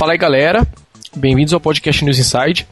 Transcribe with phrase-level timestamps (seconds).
[0.00, 0.66] Fala aí, galera.
[1.14, 2.66] Bem-vindos ao podcast News Inside.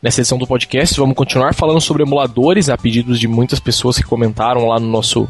[0.00, 4.04] Nessa edição do podcast, vamos continuar falando sobre emuladores, a pedidos de muitas pessoas que
[4.04, 5.28] comentaram lá no nosso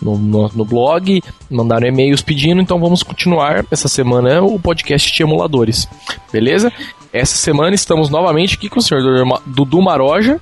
[0.00, 5.22] no, no, no blog, mandaram e-mails pedindo, então vamos continuar essa semana o podcast de
[5.22, 5.86] emuladores,
[6.32, 6.72] beleza?
[7.12, 9.02] Essa semana estamos novamente aqui com o senhor
[9.44, 10.40] Dudu Maroja.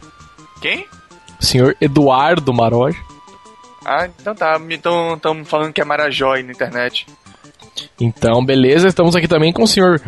[0.62, 0.86] Quem?
[1.40, 3.00] O senhor Eduardo Maroja.
[3.84, 4.60] Ah, então tá.
[4.70, 7.04] Então estamos falando que é Marajó na internet.
[8.00, 8.88] Então, beleza.
[8.88, 10.00] Estamos aqui também com o senhor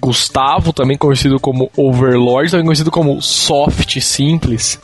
[0.00, 4.80] Gustavo, também conhecido como Overlord, também conhecido como Soft Simples.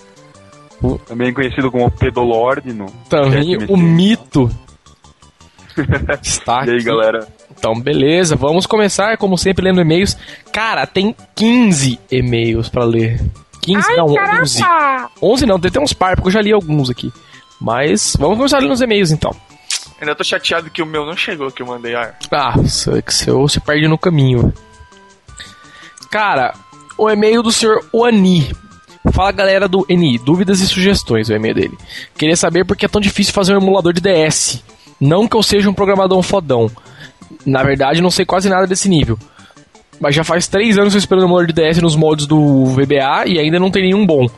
[1.06, 4.50] Também conhecido como Pedolord no Também o mito.
[6.22, 6.84] Está e aí, aqui.
[6.84, 7.26] galera?
[7.58, 8.36] Então, beleza.
[8.36, 10.16] Vamos começar, como sempre, lendo e-mails.
[10.52, 13.20] Cara, tem 15 e-mails para ler.
[13.62, 14.42] 15, Ai, não, caramba.
[14.42, 14.62] 11.
[15.22, 17.10] 11 não, tem até uns par, porque eu já li alguns aqui.
[17.60, 19.34] Mas vamos começar lendo os e-mails então.
[20.00, 21.94] Ainda tô chateado que o meu não chegou, que eu mandei.
[21.94, 22.54] Ah, Ah,
[23.02, 24.52] que seu se perde no caminho.
[26.10, 26.54] Cara,
[26.98, 28.50] o e-mail do senhor Oani.
[29.12, 31.78] Fala galera do NI, dúvidas e sugestões, o e-mail dele.
[32.18, 34.62] Queria saber por que é tão difícil fazer um emulador de DS.
[35.00, 36.70] Não que eu seja um programador fodão.
[37.44, 39.16] Na verdade, não sei quase nada desse nível.
[40.00, 42.66] Mas já faz três anos que eu esperando um emulador de DS nos moldes do
[42.66, 44.28] VBA e ainda não tem nenhum bom.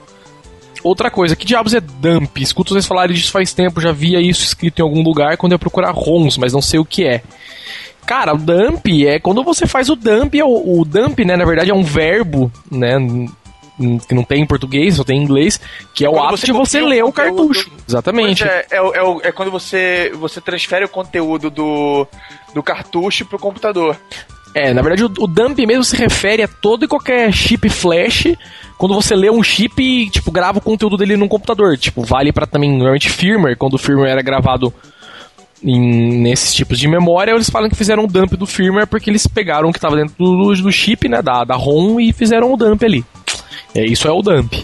[0.82, 2.38] Outra coisa, que diabos é dump?
[2.40, 5.58] Escuto vocês falarem disso faz tempo, já via isso escrito em algum lugar quando eu
[5.58, 7.22] procurar ROMs, mas não sei o que é.
[8.06, 11.44] Cara, o dump é quando você faz o dump, é o, o dump, né, na
[11.44, 12.96] verdade é um verbo, né,
[14.08, 15.60] que não tem em português, só tem em inglês,
[15.94, 17.70] que é o Quando ato você de você o ler o conteúdo- cartucho.
[17.86, 18.42] Exatamente.
[18.44, 22.06] Pois é, é, o- é, o- é quando você, você transfere o conteúdo do,
[22.54, 23.96] do cartucho pro computador.
[24.54, 28.28] É, na verdade o, o dump mesmo se refere a todo e qualquer chip flash
[28.78, 31.76] quando você lê um chip e, tipo, grava o conteúdo dele num computador.
[31.76, 34.72] Tipo, vale pra também, normalmente, firmware, quando o firmware era gravado
[35.62, 39.26] em, nesses tipos de memória, eles falam que fizeram um dump do firmware porque eles
[39.26, 42.56] pegaram o que tava dentro do, do chip, né, da, da ROM e fizeram o
[42.56, 43.04] dump ali.
[43.74, 44.54] É, isso é o dump.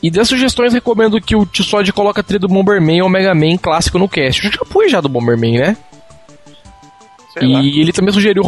[0.00, 3.56] E das sugestões, recomendo que o Tsod coloque a trilha do Bomberman ou Mega Man
[3.56, 4.44] clássico no cast.
[4.44, 5.76] Eu já pus já do Bomberman, né?
[7.32, 7.60] Sei lá.
[7.60, 8.42] E ele também sugeriu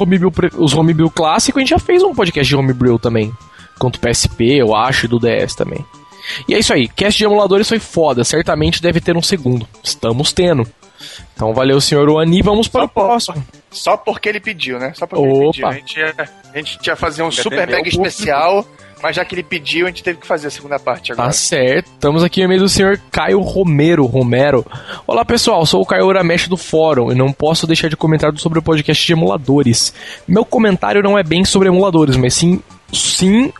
[0.58, 3.32] os homebrew clássicos, a gente já fez um podcast de homebrew também.
[3.78, 5.84] Quanto PSP, eu acho, e do DS também.
[6.48, 9.66] E é isso aí, cast de emuladores foi foda, certamente deve ter um segundo.
[9.82, 10.66] Estamos tendo.
[11.34, 13.46] Então valeu, senhor Oani, vamos para Só o próximo.
[13.70, 14.92] Só porque ele pediu, né?
[14.94, 15.50] Só porque ele Opa.
[15.52, 15.66] pediu.
[15.66, 16.14] A gente, ia,
[16.52, 18.66] a gente ia fazer um Já super mega especial,
[19.02, 21.28] mas já que ele pediu, a gente teve que fazer a segunda parte agora.
[21.28, 24.06] Tá certo, estamos aqui no meio do senhor Caio Romero.
[24.06, 24.64] Romero.
[25.06, 28.58] Olá pessoal, sou o Caio Uramesh do fórum e não posso deixar de comentar sobre
[28.58, 29.92] o podcast de emuladores.
[30.26, 33.52] Meu comentário não é bem sobre emuladores, mas sim, sim,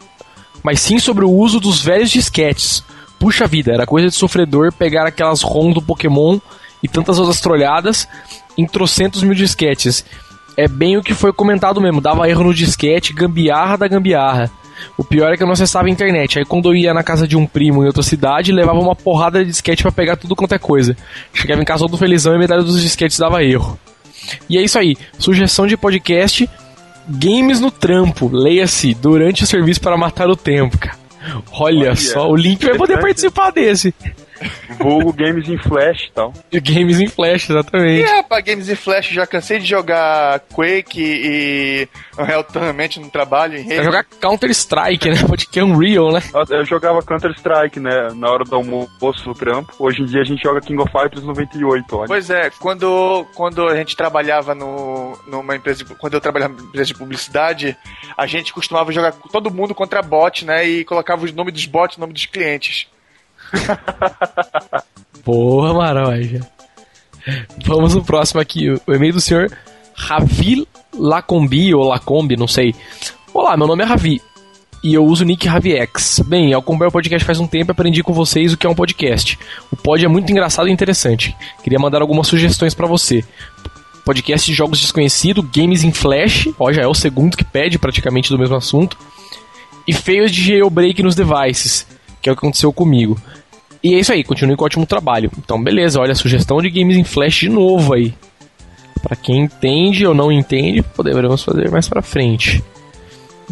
[0.64, 2.82] mas sim sobre o uso dos velhos disquetes.
[3.18, 6.40] Puxa vida, era coisa de sofredor pegar aquelas ROMs do Pokémon
[6.82, 8.08] e tantas outras trolhadas
[8.56, 10.04] em trocentos mil disquetes.
[10.56, 14.50] É bem o que foi comentado mesmo, dava erro no disquete, gambiarra da gambiarra.
[14.96, 16.38] O pior é que eu não acessava a internet.
[16.38, 19.44] Aí quando eu ia na casa de um primo em outra cidade, levava uma porrada
[19.44, 20.96] de disquete pra pegar tudo quanto é coisa.
[21.32, 23.78] Chegava em casa todo felizão e metade dos disquetes dava erro.
[24.48, 24.96] E é isso aí.
[25.18, 26.48] Sugestão de podcast:
[27.08, 28.28] Games no trampo.
[28.32, 30.96] Leia-se durante o serviço para matar o tempo, cara.
[31.52, 33.94] Olha, Olha, só, o link vai poder participar desse.
[34.78, 36.32] Vulgo Games em Flash e tal.
[36.50, 38.02] De Games em Flash, E exatamente.
[38.08, 41.88] é, pra Games e Flash, já cansei de jogar Quake e
[42.18, 43.58] Unreal Tournament no trabalho.
[43.58, 43.84] Em rede.
[43.84, 45.16] jogar Counter-Strike, né?
[45.26, 46.20] Porque é Unreal, né?
[46.50, 49.72] Eu jogava Counter-Strike, né, na hora do almoço no trampo.
[49.78, 52.06] Hoje em dia a gente joga King of Fighters 98, olha.
[52.08, 56.66] Pois é, quando, quando a gente trabalhava no, numa empresa, de- quando eu trabalhava numa
[56.68, 57.76] empresa de publicidade,
[58.16, 60.66] a gente costumava jogar todo mundo contra bot, né?
[60.66, 62.86] E colocava os nomes dos bots, o nome dos clientes.
[65.24, 66.40] Porra, Maroja.
[67.64, 68.70] Vamos no próximo aqui.
[68.70, 69.50] O e-mail do senhor
[69.94, 70.66] Ravi
[70.96, 72.74] Lacombi, ou Lacombi, não sei.
[73.32, 74.20] Olá, meu nome é Ravi.
[74.82, 76.20] E eu uso o nick RaviX.
[76.26, 78.74] Bem, ao acompanhar o podcast faz um tempo aprendi com vocês o que é um
[78.74, 79.38] podcast.
[79.72, 81.34] O pod é muito engraçado e interessante.
[81.62, 83.24] Queria mandar algumas sugestões pra você.
[84.04, 88.28] Podcast de jogos desconhecidos, games em flash, ó, já é o segundo que pede praticamente
[88.28, 88.98] do mesmo assunto.
[89.88, 91.86] E feios de jailbreak nos devices,
[92.20, 93.18] que é o que aconteceu comigo.
[93.84, 95.30] E é isso aí, continue com o ótimo trabalho.
[95.38, 98.14] Então, beleza, olha, sugestão de games em flash de novo aí.
[99.02, 102.64] Pra quem entende ou não entende, poderemos fazer mais pra frente.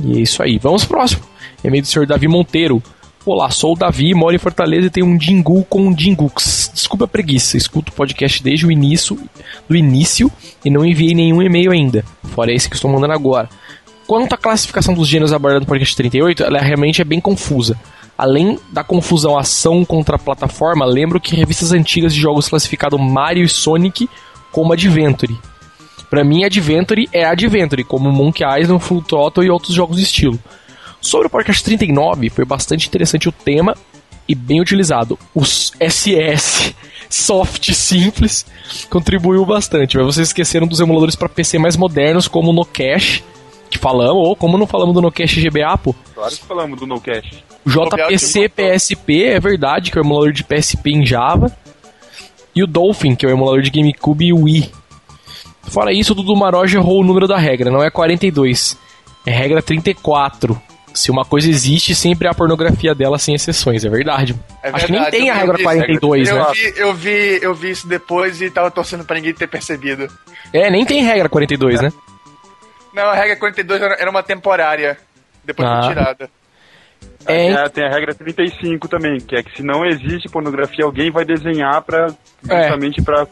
[0.03, 0.57] E é isso aí.
[0.57, 1.23] Vamos pro próximo.
[1.63, 2.83] E-mail do senhor Davi Monteiro.
[3.27, 6.71] Olá, sou o Davi, moro em Fortaleza e tenho um Dingu com um Dingux.
[6.73, 9.19] Desculpa a preguiça, escuto o podcast desde o início,
[9.69, 10.33] do início
[10.65, 12.07] e não enviei nenhum e-mail ainda.
[12.25, 13.51] Fora esse que estou mandando agora.
[14.07, 17.79] Quanto à classificação dos gêneros abordada no podcast 38, ela realmente é bem confusa.
[18.23, 23.49] Além da confusão ação contra plataforma, lembro que revistas antigas de jogos classificados Mario e
[23.49, 24.09] Sonic
[24.53, 25.37] como Adventure.
[26.09, 30.39] Pra mim, Adventure é Adventure, como Monkey Island, Full Throttle e outros jogos do estilo.
[31.01, 33.77] Sobre o podcast 39, foi bastante interessante o tema
[34.29, 35.19] e bem utilizado.
[35.35, 36.77] Os SS
[37.11, 38.47] soft simples
[38.89, 43.25] contribuiu bastante, mas vocês esqueceram dos emuladores para PC mais modernos, como o Nocash,
[43.73, 45.95] que falamos, ou como não falamos do Nocash GBA, pô.
[46.15, 47.43] Claro que falamos do Nocash.
[47.65, 51.51] O JPC PSP, é verdade, que é o emulador de PSP em Java.
[52.55, 54.71] E o Dolphin, que é o emulador de GameCube e Wii.
[55.63, 58.77] Fora isso, o Dudu Maroja errou o número da regra, não é 42,
[59.25, 60.61] é regra 34.
[60.93, 64.37] Se uma coisa existe, sempre há a pornografia dela sem exceções, é verdade.
[64.63, 66.47] É Acho que nem tem a regra isso, 42, eu né?
[66.53, 70.07] Vi, eu, vi, eu vi isso depois e tava torcendo pra ninguém ter percebido.
[70.53, 71.91] É, nem tem regra 42, né?
[72.95, 74.99] Não, a regra 42 era era uma temporária.
[75.45, 75.81] Depois Ah.
[75.83, 76.31] foi tirada.
[77.25, 80.85] É, Tem a- tem a regra 35 também, que é que se não existe pornografia,
[80.85, 82.09] alguém vai desenhar pra,
[82.49, 82.63] É.
[82.63, 83.27] justamente pra...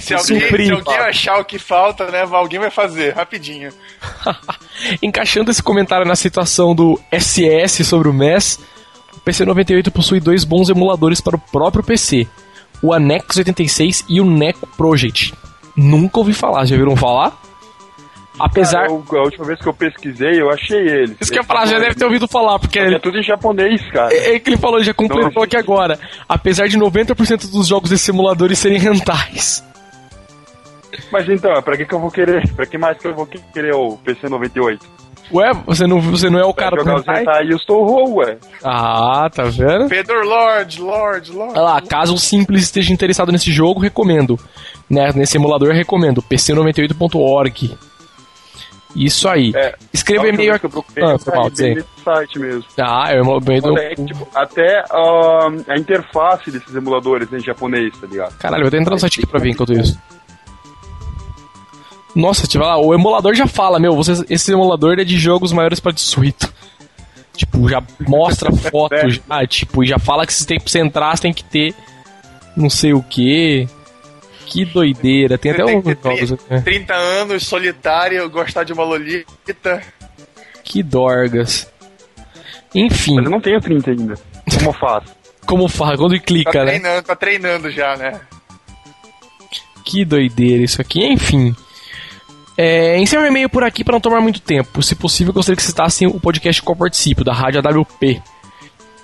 [0.00, 0.66] Se alguém, Suprir.
[0.66, 3.70] se alguém achar o que falta, né, alguém vai fazer, rapidinho.
[5.02, 8.58] Encaixando esse comentário na situação do SS sobre o MES,
[9.16, 12.26] o PC 98 possui dois bons emuladores para o próprio PC:
[12.82, 15.34] o Anex 86 e o Neco Project.
[15.76, 17.36] Nunca ouvi falar, já viram falar?
[18.44, 18.88] Apesar.
[18.88, 21.16] Cara, eu- a última vez que eu pesquisei, eu achei eles.
[21.20, 23.22] Isso que eu ia falar, já deve ter ouvido falar, porque É ele, tudo em
[23.22, 24.12] japonês, cara.
[24.12, 25.42] é que ele falou, ele já completou Não.
[25.42, 25.98] aqui agora.
[26.28, 29.64] Apesar de 90% dos jogos desses emuladores serem rentais.
[31.10, 32.46] Mas então, pra que que eu vou querer?
[32.54, 34.84] Pra que mais que eu vou querer o PC 98?
[35.32, 37.22] Ué, você não, você não é o Pra cara do hentai?
[37.22, 38.36] hentai e os Toho, ué.
[38.62, 39.88] Ah, tá vendo?
[39.88, 41.52] Pedro Lord, Lord, Lord.
[41.54, 44.38] Olha lá, caso o Simples esteja interessado nesse jogo, recomendo.
[44.90, 46.20] Né, nesse emulador, recomendo.
[46.22, 47.78] pc98.org.
[48.94, 49.52] Isso aí.
[49.54, 50.66] É, Escreva e-mail aqui.
[50.66, 52.64] eu Ah, eu foi mal, bem nesse site mesmo.
[52.78, 53.78] Ah, o emulador do...
[53.78, 58.36] É tipo, até ah, a interface desses emuladores né, em japonês, tá ligado?
[58.38, 59.98] Caralho, vou até entrar no site aqui pra ver enquanto isso.
[62.14, 65.80] Nossa, tipo, lá, o emulador já fala, meu, vocês, esse emulador é de jogos maiores
[65.80, 66.52] para 18.
[67.34, 69.08] Tipo, já mostra foto, É.
[69.08, 71.74] já, tipo, e já fala que se tem, pra você entrar, você tem que ter
[72.56, 73.66] não sei o que.
[74.46, 75.38] Que doideira.
[75.38, 75.72] Tem até ter
[76.02, 76.44] jogos aqui.
[76.50, 76.60] né?
[76.60, 79.82] 30 anos, solitário, gostar de uma lolita.
[80.64, 81.70] Que dorgas.
[82.74, 84.14] Enfim, Mas eu não tenho 30 ainda.
[84.58, 85.06] Como eu faço?
[85.46, 86.70] como fala, quando Tá clica, né?
[86.72, 88.20] treinando, tá treinando já, né?
[89.84, 91.04] Que doideira isso aqui.
[91.04, 91.54] Enfim.
[92.56, 94.82] É, encerro o e-mail por aqui para não tomar muito tempo.
[94.82, 98.22] Se possível, gostaria que citassem o podcast que eu participo, da Rádio AWP.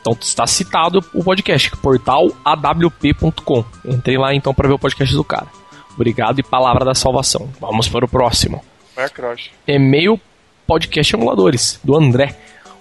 [0.09, 3.65] Então está citado o podcast, portal awp.com.
[3.85, 5.49] Entrei lá então para ver o podcast do cara.
[5.95, 7.49] Obrigado e palavra da salvação.
[7.61, 8.65] Vamos para o próximo.
[8.97, 9.51] A croche.
[9.67, 10.19] E-mail
[10.67, 12.35] podcast emuladores, do André.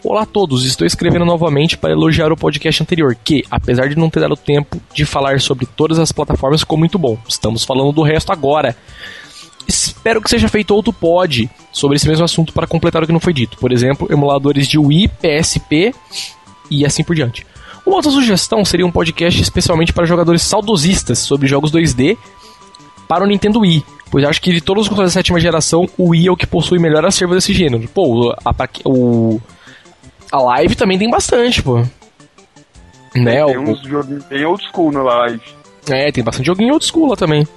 [0.03, 4.09] Olá a todos, estou escrevendo novamente para elogiar o podcast anterior, que, apesar de não
[4.09, 7.17] ter dado tempo de falar sobre todas as plataformas, ficou muito bom.
[7.27, 8.75] Estamos falando do resto agora.
[9.67, 13.19] Espero que seja feito outro pod sobre esse mesmo assunto para completar o que não
[13.19, 13.57] foi dito.
[13.57, 15.93] Por exemplo, emuladores de Wii, PSP
[16.69, 17.45] e assim por diante.
[17.85, 22.17] Uma outra sugestão seria um podcast especialmente para jogadores saudosistas sobre jogos 2D
[23.07, 26.09] para o Nintendo Wii, pois acho que de todos os consoles da sétima geração, o
[26.09, 27.87] Wii é o que possui melhor acervo desse gênero.
[27.87, 29.39] Pô, a, o,
[30.31, 31.81] a Live também tem bastante, pô.
[33.15, 33.45] Né?
[33.45, 35.41] Tem uns joguinhos bem old school na live.
[35.89, 37.47] é, tem bastante joguinho old school lá também.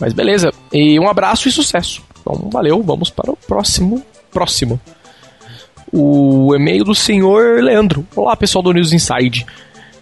[0.00, 0.52] Mas beleza.
[0.72, 2.02] E um abraço e sucesso.
[2.20, 2.82] Então, valeu.
[2.82, 4.02] Vamos para o próximo.
[4.30, 4.80] Próximo.
[5.92, 8.06] O e-mail do senhor Leandro.
[8.14, 9.46] Olá, pessoal do News Inside.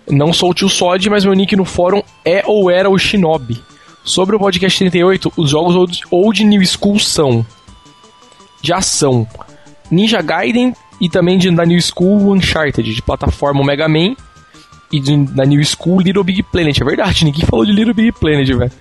[0.08, 3.62] Não sou o tio Sod, mas meu nick no fórum é ou era o Shinobi.
[4.02, 7.44] Sobre o podcast 38, os jogos old, old New School são
[8.60, 9.26] de ação
[9.90, 14.14] Ninja Gaiden e também de, da New School Uncharted, de plataforma Mega Man
[14.92, 16.80] e de, da New School Little Big Planet.
[16.80, 18.72] É verdade, ninguém falou de Little Big Planet, velho.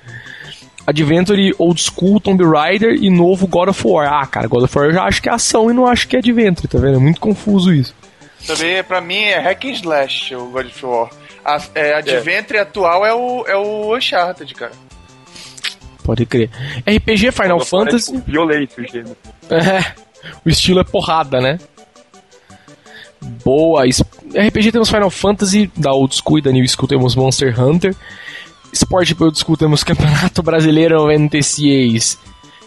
[0.85, 4.11] Adventure Old School Tomb Raider e novo God of War.
[4.11, 6.15] Ah, cara, God of War eu já acho que é ação e não acho que
[6.15, 6.95] é Adventure, tá vendo?
[6.95, 7.95] É muito confuso isso.
[8.45, 11.09] Também, pra mim, é Hack and Slash, o God of War.
[11.45, 14.73] A, é, Adventure atual é o, é o Uncharted, cara.
[16.03, 16.49] Pode crer.
[16.79, 18.11] RPG Final fala, é, Fantasy.
[18.11, 19.17] tipo, violência o gênero.
[19.49, 19.93] É,
[20.45, 21.57] o estilo é porrada, né?
[23.43, 23.83] Boa.
[23.85, 27.95] RPG temos Final Fantasy, da Old School e da New School temos Monster Hunter.
[28.73, 32.19] Esporte para School temos Campeonato Brasileiro 96.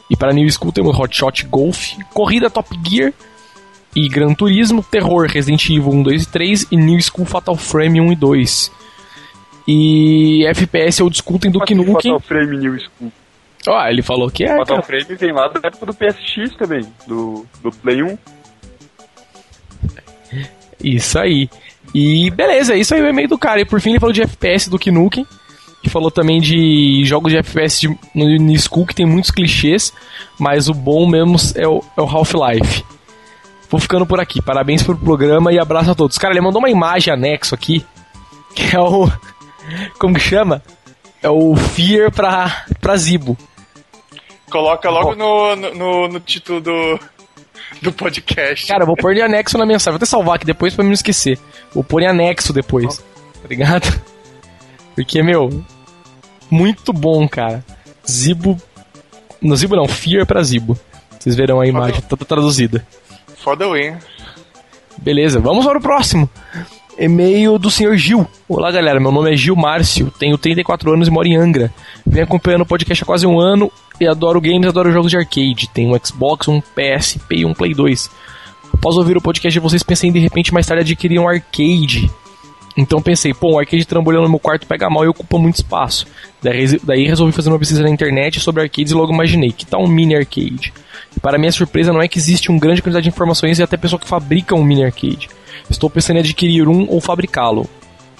[0.09, 3.13] E para New School temos Hot Shot Golf, Corrida Top Gear
[3.95, 8.01] e Gran Turismo, Terror Resident Evil 1, 2 e 3 e New School Fatal Frame
[8.01, 8.73] 1 e 2.
[9.67, 12.13] E FPS Old School tem Duke Nukem.
[12.13, 13.13] Fatal Frame New School.
[13.67, 14.57] Ó, ele falou que é.
[14.57, 14.83] Fatal cara.
[14.83, 18.17] Frame vem lá da época do PSX também, do, do Play 1.
[20.85, 21.51] Isso aí.
[21.93, 23.61] E beleza, isso aí é o e-mail do cara.
[23.61, 25.27] E por fim ele falou de FPS do Nukem.
[25.89, 29.93] Falou também de jogos de FPS de, no, no School que tem muitos clichês,
[30.39, 32.85] mas o bom mesmo é o, é o Half-Life.
[33.71, 34.41] Vou ficando por aqui.
[34.41, 36.19] Parabéns pelo programa e abraço a todos.
[36.19, 37.85] Cara, ele mandou uma imagem anexo aqui,
[38.55, 39.11] que é o.
[39.99, 40.63] Como que chama?
[41.23, 43.37] É o Fear pra, pra Zibo.
[44.49, 47.01] Coloca logo no, no, no título do,
[47.83, 48.69] do podcast.
[48.69, 49.93] Cara, eu vou pôr em anexo na mensagem.
[49.93, 51.39] Vou até salvar aqui depois pra não esquecer.
[51.75, 52.99] Vou pôr em anexo depois.
[52.99, 54.01] Tá ligado?
[54.95, 55.65] Porque, meu,
[56.51, 57.65] muito bom, cara.
[58.09, 58.57] Zibo.
[59.41, 60.79] No Zibo não, Fear pra Zibo.
[61.19, 62.87] Vocês verão a imagem toda traduzida.
[63.37, 63.97] Foda win.
[64.99, 66.29] Beleza, vamos para o próximo.
[66.99, 68.27] E-mail do senhor Gil.
[68.49, 68.99] Olá, galera.
[68.99, 71.71] Meu nome é Gil Márcio, tenho 34 anos e moro em Angra.
[72.07, 75.69] Venho acompanhando o podcast há quase um ano e adoro games, adoro jogos de arcade.
[75.75, 78.11] Tenho um Xbox, um PSP e um Play 2.
[78.73, 82.11] Após ouvir o podcast de vocês, pensei em de repente mais tarde adquirir um arcade.
[82.77, 86.07] Então pensei, pô, um arcade trambolhando no meu quarto pega mal e ocupa muito espaço.
[86.43, 89.89] Daí, resolvi fazer uma pesquisa na internet sobre arcades e logo imaginei, que tal um
[89.89, 90.73] mini arcade?
[91.17, 93.77] E para minha surpresa, não é que existe uma grande quantidade de informações e até
[93.77, 95.29] pessoa que fabrica um mini arcade.
[95.71, 97.67] Estou pensando em adquirir um ou fabricá-lo.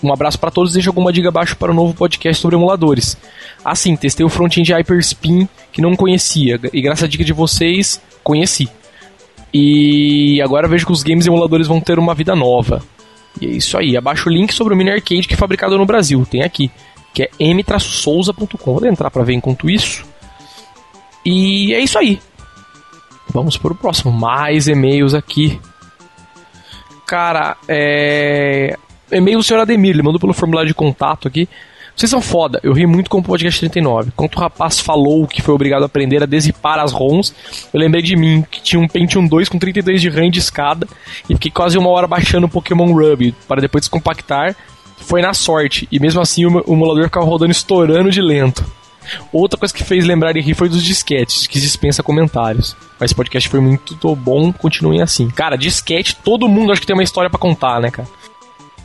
[0.03, 3.17] Um abraço para todos e deixo alguma dica abaixo para o novo podcast sobre emuladores.
[3.65, 8.69] Assim, testei o front-end Hyperspin que não conhecia e graças à dica de vocês, conheci.
[9.53, 12.83] E agora vejo que os games emuladores vão ter uma vida nova.
[13.41, 13.97] E é isso aí.
[13.97, 16.25] Abaixo o link sobre o mini arcade que é fabricado no Brasil.
[16.29, 16.71] Tem aqui,
[17.13, 18.75] que é m-souza.com.
[18.75, 20.05] Vou entrar para ver enquanto isso.
[21.25, 22.21] E é isso aí.
[23.31, 24.13] Vamos para o próximo.
[24.13, 25.61] Mais e-mails aqui.
[27.07, 28.77] Cara, é.
[29.11, 31.49] E-mail do senhor Ademir, ele mandou pelo formulário de contato aqui.
[31.97, 34.13] Vocês são foda, eu ri muito com o podcast 39.
[34.15, 37.35] Quando o rapaz falou que foi obrigado a aprender a desipar as ROMs,
[37.73, 40.87] eu lembrei de mim, que tinha um Pentium 2 com 32 de RAM de escada
[41.29, 44.55] e fiquei quase uma hora baixando o Pokémon Ruby para depois descompactar.
[44.99, 48.63] Foi na sorte, e mesmo assim o emulador ficava rodando estourando de lento.
[49.33, 52.77] Outra coisa que fez lembrar de rir foi dos disquetes, que dispensa comentários.
[53.01, 55.31] Mas esse podcast foi muito bom, continuem assim.
[55.31, 58.09] Cara, disquete, todo mundo acho que tem uma história para contar, né, cara?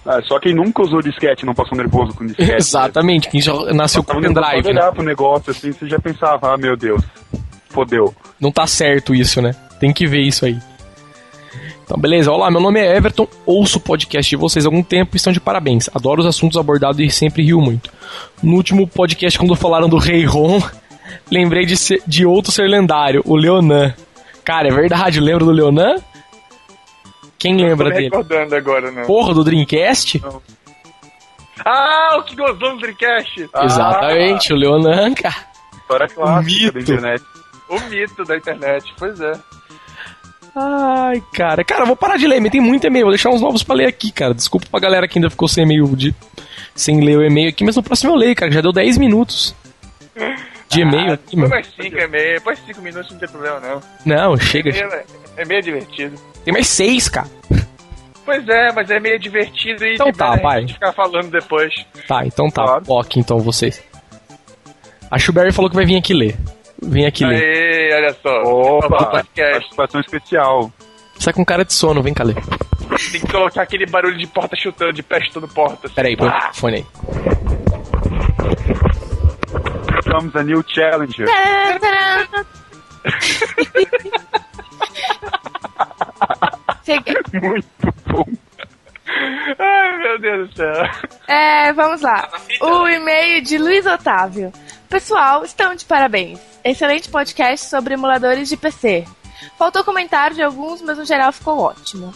[0.05, 2.53] Ah, só quem nunca usou disquete não passou nervoso com disquete.
[2.53, 4.63] Exatamente, quem já nasceu com pendrive.
[4.63, 4.81] Né?
[4.81, 7.03] olhar pro negócio assim, você já pensava, ah, meu Deus,
[7.69, 8.13] fodeu.
[8.39, 9.55] Não tá certo isso, né?
[9.79, 10.57] Tem que ver isso aí.
[11.83, 12.31] Então, beleza.
[12.31, 15.33] Olá, meu nome é Everton, ouço o podcast de vocês há algum tempo e estão
[15.33, 15.89] de parabéns.
[15.93, 17.91] Adoro os assuntos abordados e sempre rio muito.
[18.41, 20.61] No último podcast, quando falaram do Rei Ron,
[21.29, 23.93] lembrei de, ser, de outro ser lendário, o Leonan.
[24.43, 25.97] Cara, é verdade, lembra do Leonan?
[27.41, 28.05] Quem lembra tô dele?
[28.05, 29.03] recordando agora, né?
[29.03, 30.21] Porra, do Dreamcast?
[30.21, 30.39] Não.
[31.65, 33.49] Ah, o que gozou no Dreamcast!
[33.63, 35.35] Exatamente, ah, o Leonan, cara.
[35.81, 36.73] História clássica mito.
[36.73, 37.23] da internet.
[37.67, 39.33] O mito da internet, pois é.
[40.55, 41.63] Ai, cara.
[41.63, 43.05] Cara, vou parar de ler, tem muito e-mail.
[43.05, 44.35] Vou deixar uns novos pra ler aqui, cara.
[44.35, 46.13] Desculpa pra galera que ainda ficou sem e-mail de...
[46.75, 48.51] sem ler o e-mail aqui, mas no próximo eu leio, cara.
[48.51, 49.55] Já deu 10 minutos
[50.71, 51.49] de e-mail ah, aqui, mano.
[51.49, 51.61] mano.
[51.61, 53.81] mais 5 e-mail, depois 5 minutos não tem problema, não.
[54.05, 54.69] Não, chega.
[54.69, 55.03] E-mail é,
[55.37, 56.15] é meio divertido.
[56.43, 57.27] Tem mais 6, cara.
[58.23, 60.67] Pois é, mas é meio divertido e Então tá, a gente vai.
[60.67, 61.73] ficar falando depois.
[62.07, 62.63] Tá, então tá.
[62.63, 62.83] Claro.
[62.87, 63.81] Ok, então vocês.
[65.09, 66.37] A Shuberry falou que vai vir aqui ler.
[66.81, 67.41] Vem aqui ler.
[67.43, 68.43] Aê, olha só.
[68.43, 70.71] Opa, participação especial.
[71.19, 72.35] Sai com cara de sono, vem cá ler.
[73.11, 75.85] Tem que colocar aquele barulho de porta chutando, de pé chutando porta.
[75.87, 75.95] assim.
[75.95, 76.85] Pera aí, põe Ah, o fone aí.
[80.09, 81.27] Comes a new challenger.
[87.41, 87.67] Muito
[88.07, 88.25] bom.
[89.59, 90.73] Ai, meu Deus do céu.
[91.27, 92.29] É, vamos lá.
[92.61, 94.51] O e-mail de Luiz Otávio.
[94.89, 96.39] Pessoal, estão de parabéns.
[96.63, 99.05] Excelente podcast sobre emuladores de PC.
[99.57, 102.13] Faltou comentário de alguns, mas no geral ficou ótimo.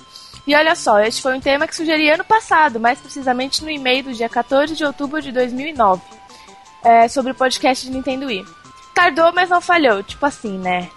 [0.48, 4.04] E olha só, este foi um tema que sugeri ano passado, mais precisamente no e-mail
[4.04, 6.02] do dia 14 de outubro de 2009,
[6.86, 8.46] é, sobre o podcast de Nintendo Wii.
[8.94, 10.90] Tardou, mas não falhou, tipo assim, né?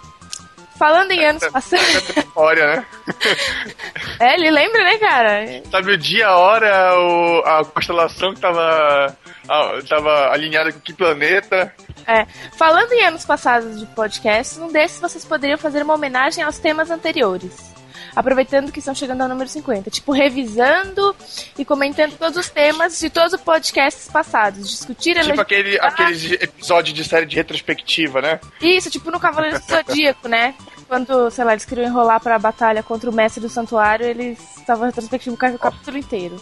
[0.77, 2.15] Falando em anos passados.
[2.15, 2.85] Memória, né?
[4.21, 5.45] é, ele lembra, né, cara?
[5.69, 9.17] Sabe o dia, a hora, o, a constelação que tava,
[9.49, 11.73] a- tava alinhada com que planeta.
[12.07, 12.25] É,
[12.57, 16.89] falando em anos passados de podcast, num desses vocês poderiam fazer uma homenagem aos temas
[16.89, 17.68] anteriores.
[18.15, 19.89] Aproveitando que estão chegando ao número 50.
[19.89, 21.15] Tipo, revisando
[21.57, 24.69] e comentando todos os temas de todos os podcasts passados.
[24.69, 28.39] Discutir a Tipo aquele, aqueles episódios de série de retrospectiva, né?
[28.61, 30.55] Isso, tipo no Cavaleiro do Zodíaco, né?
[30.87, 34.87] Quando, sei lá, eles queriam enrolar pra batalha contra o mestre do santuário, eles estavam
[34.87, 36.41] retrospectivo o capítulo inteiro.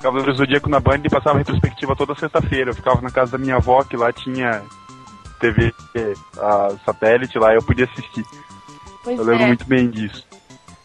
[0.00, 2.70] Cavaleiro Zodíaco na Band e passava retrospectiva toda sexta-feira.
[2.70, 4.62] Eu ficava na casa da minha avó, que lá tinha
[5.38, 5.72] TV,
[6.38, 8.24] a satélite lá, eu podia assistir.
[9.04, 9.46] Pois Eu lembro é.
[9.46, 10.24] muito bem disso.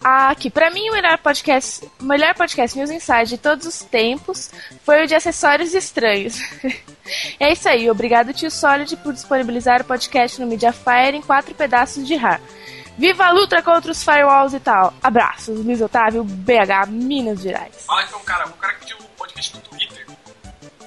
[0.04, 4.52] Aqui, pra mim, o melhor podcast, o melhor podcast News Inside de todos os tempos
[4.84, 6.40] foi o de acessórios estranhos.
[7.40, 12.06] é isso aí, obrigado tio Solid por disponibilizar o podcast no Mediafire em quatro pedaços
[12.08, 12.40] de RAR.
[12.98, 14.94] Viva a luta contra os firewalls e tal.
[15.04, 17.86] Abraços, Luiz Otávio, BH, Minas Gerais.
[17.86, 20.08] Fala que foi um cara, um cara que pediu o podcast no Twitter.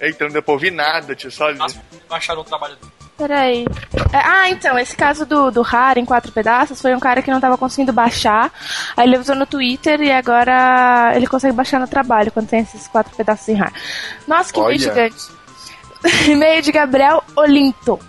[0.00, 1.80] Eita, não deu pra ouvir nada, tio Solid.
[2.08, 2.89] Baixaram o trabalho dele.
[3.20, 3.66] Peraí.
[4.14, 7.30] É, ah, então, esse caso do, do RAR em quatro pedaços foi um cara que
[7.30, 8.50] não tava conseguindo baixar.
[8.96, 12.88] Aí ele usou no Twitter e agora ele consegue baixar no trabalho quando tem esses
[12.88, 13.74] quatro pedaços em RAR.
[14.26, 14.74] Nossa, que Olha.
[14.74, 15.16] e-mail gigante.
[16.30, 18.00] e-mail de Gabriel Olinto.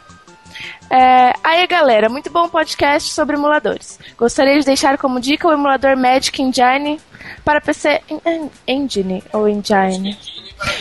[0.89, 3.99] É, aí, galera, muito bom podcast sobre emuladores.
[4.17, 6.99] Gostaria de deixar como dica o emulador Magic Engine
[7.43, 8.01] para PC.
[8.09, 10.17] En- Engine ou Engine?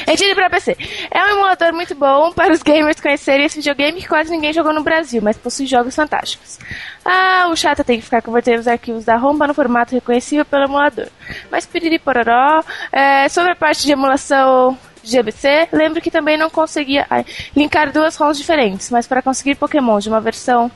[0.08, 0.76] Engine para PC.
[1.10, 4.72] É um emulador muito bom para os gamers conhecerem esse videogame que quase ninguém jogou
[4.72, 6.58] no Brasil, mas possui jogos fantásticos.
[7.04, 10.64] Ah, o chato tem que ficar convertendo os arquivos da ROM no formato reconhecível pelo
[10.64, 11.08] emulador.
[11.50, 12.62] Mas piriri pororó.
[12.92, 17.24] É, sobre a parte de emulação GBC, lembro que também não conseguia ai,
[17.56, 20.70] linkar duas ROMs diferentes, mas para conseguir Pokémon de uma versão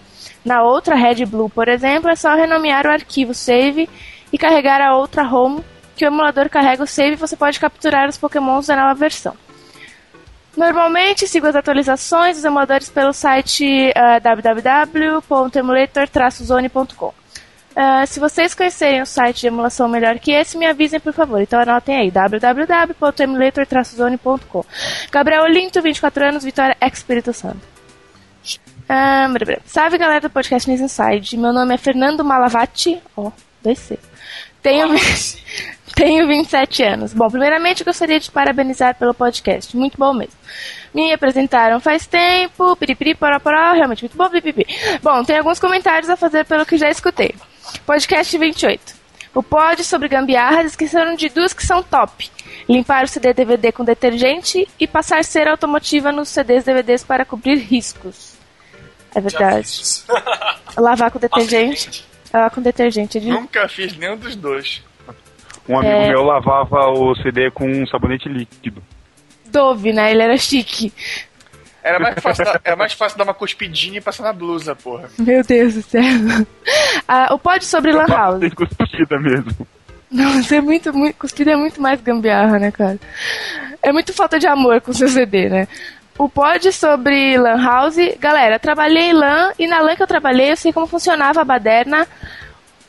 [0.45, 3.89] na outra Red Blue, por exemplo, é só renomear o arquivo save
[4.33, 5.61] e carregar a outra ROM
[5.95, 9.37] que o emulador carrega o save e você pode capturar os Pokémons da nova versão.
[10.57, 17.13] Normalmente sigo as atualizações dos emuladores pelo site ah, www.emulator-zone.com.
[17.77, 21.41] Ah, se vocês conhecerem um site de emulação melhor que esse, me avisem por favor.
[21.41, 24.65] Então anotem aí www.emulator-zone.com.
[25.11, 27.75] Gabriel Olinto, 24 anos, Vitória, Espírito Santo.
[28.89, 29.57] Ah, blá, blá.
[29.65, 31.37] Salve galera do podcast News Inside.
[31.37, 33.03] Meu nome é Fernando Malavati.
[33.17, 33.33] Ó,
[33.63, 33.99] dois C.
[34.63, 34.87] Tenho,
[35.95, 37.13] tenho 27 anos.
[37.15, 39.77] Bom, primeiramente gostaria de parabenizar pelo podcast.
[39.77, 40.35] Muito bom mesmo.
[40.95, 44.65] Me apresentaram faz tempo, piripiri, poró, poró, realmente muito bom, pipipi.
[45.03, 47.35] Bom, tem alguns comentários a fazer pelo que já escutei.
[47.87, 49.05] Podcast 28.
[49.35, 52.31] O pod sobre gambiarras esqueceram de duas que são top.
[52.69, 57.57] Limpar o CD DVD com detergente e passar cera automotiva nos CDs DVDs para cobrir
[57.59, 58.35] riscos.
[59.13, 59.67] É verdade.
[60.77, 62.05] Lavar com detergente.
[62.33, 63.19] Lavar com detergente.
[63.19, 64.83] é de- Nunca fiz nenhum dos dois.
[65.69, 66.09] Um amigo É.
[66.09, 68.83] meu lavava o CD com um sabonete líquido.
[69.47, 70.11] Dove, né?
[70.11, 70.93] Ele era chique.
[71.83, 75.09] Era mais fácil, dar, era mais fácil dar uma cuspidinha e passar na blusa, porra.
[75.19, 76.03] Meu Deus do céu.
[77.07, 78.41] Ah, o pod sobre Lan House.
[78.41, 79.67] Tem cuspida mesmo.
[80.11, 81.17] Nossa, é muito, muito.
[81.17, 82.99] Cuspida é muito mais gambiarra, né, cara?
[83.83, 85.69] É muito falta de amor com seu CD, né?
[86.17, 87.97] O pod sobre Lan House.
[88.19, 91.45] Galera, trabalhei em LAN e na LAN que eu trabalhei eu sei como funcionava a
[91.45, 92.07] baderna.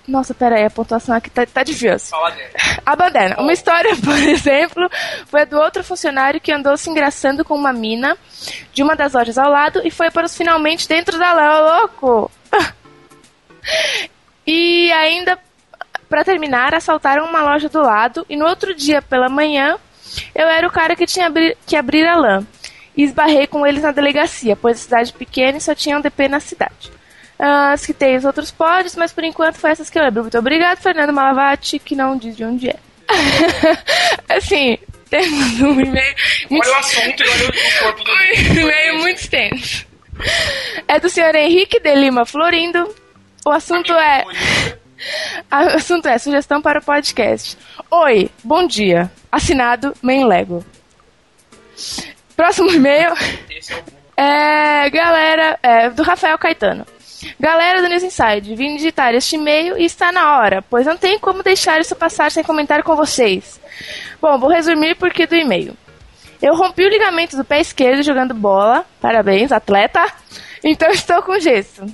[0.07, 2.15] Nossa, pera aí, a pontuação aqui tá, tá difícil.
[2.85, 3.37] A baderna.
[3.41, 4.87] Uma história, por exemplo,
[5.25, 8.15] foi a do outro funcionário que andou se engraçando com uma mina
[8.71, 12.31] de uma das lojas ao lado e foi para os finalmente dentro da ô louco!
[14.47, 15.39] E ainda,
[16.07, 19.77] para terminar, assaltaram uma loja do lado e no outro dia pela manhã
[20.35, 22.45] eu era o cara que tinha abri- que abrir a LAN.
[22.95, 26.29] E esbarrei com eles na delegacia, pois a cidade pequena e só tinha um DP
[26.29, 26.91] na cidade.
[27.37, 30.23] Ah, citei os outros pods, mas por enquanto foi essas que eu lembro.
[30.23, 32.75] Muito obrigado, Fernando Malavati, que não diz de onde é.
[34.35, 34.77] assim,
[35.09, 36.15] temos um e-mail
[36.49, 38.11] muito, Olha o assunto e olha o corpo do
[38.59, 39.85] um e-mail muito extenso.
[40.87, 42.93] É do senhor Henrique de Lima Florindo.
[43.45, 44.23] O assunto é.
[45.51, 47.57] O assunto é sugestão para o podcast.
[47.91, 49.11] Oi, bom dia.
[49.29, 50.65] Assinado Menlego.
[52.35, 53.13] Próximo e-mail
[54.17, 56.85] é é, galera, é, do Rafael Caetano.
[57.39, 61.19] Galera do News Inside, vim digitar este e-mail e está na hora, pois não tem
[61.19, 63.59] como deixar isso passar sem comentar com vocês.
[64.21, 65.75] Bom, vou resumir porque do e-mail.
[66.41, 70.05] Eu rompi o ligamento do pé esquerdo jogando bola, parabéns, atleta,
[70.63, 71.85] então estou com gesso.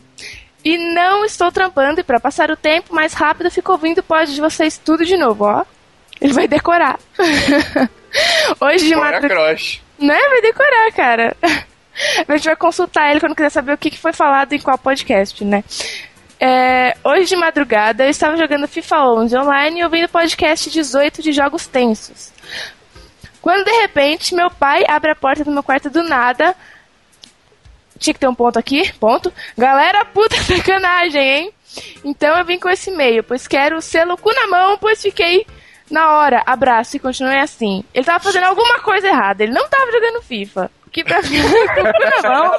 [0.64, 4.34] E não estou trampando e para passar o tempo mais rápido fico ouvindo o pod
[4.34, 5.66] de vocês tudo de novo, ó.
[6.20, 7.00] Ele vai decorar.
[8.62, 9.28] Hoje de madrugada.
[9.98, 10.20] Né?
[10.30, 11.36] Vai decorar, cara.
[12.28, 15.44] A gente vai consultar ele quando quiser saber o que foi falado em qual podcast,
[15.44, 15.64] né?
[16.40, 21.32] É, hoje de madrugada eu estava jogando FIFA 11 online e ouvindo podcast 18 de
[21.32, 22.34] jogos tensos.
[23.40, 26.56] Quando de repente meu pai abre a porta do meu quarto do nada.
[28.00, 29.32] Tinha que ter um ponto aqui, ponto.
[29.56, 31.54] Galera, puta sacanagem, hein?
[32.04, 35.46] Então eu vim com esse e-mail, pois quero o selo cu na mão, pois fiquei
[35.92, 36.42] na hora.
[36.46, 37.84] Abraço e continue assim.
[37.94, 40.72] Ele tava fazendo alguma coisa errada, ele não tava jogando FIFA.
[40.92, 42.58] Que pra mim, com o cu na mão.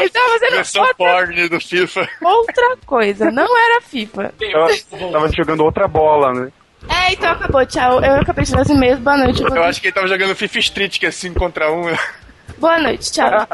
[0.00, 2.08] Ele tava fazendo Versão outra, porn do FIFA.
[2.22, 4.32] outra coisa, não era FIFA.
[4.90, 6.50] Tava, tava jogando outra bola, né?
[6.88, 8.02] É, então acabou, tchau.
[8.02, 9.42] Eu acabei de ler os e-mails, boa noite.
[9.42, 11.96] Eu acho que ele tava jogando FIFA Street, que é 5 contra 1.
[12.58, 13.46] Boa noite, tchau.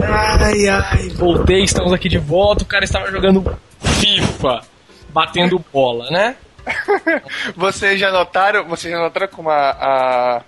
[0.00, 2.64] Ai, ai, voltei, estamos aqui de volta.
[2.64, 4.62] O cara estava jogando FIFA,
[5.08, 6.36] batendo bola, né?
[7.56, 10.42] vocês já notaram, vocês já notaram como a, a,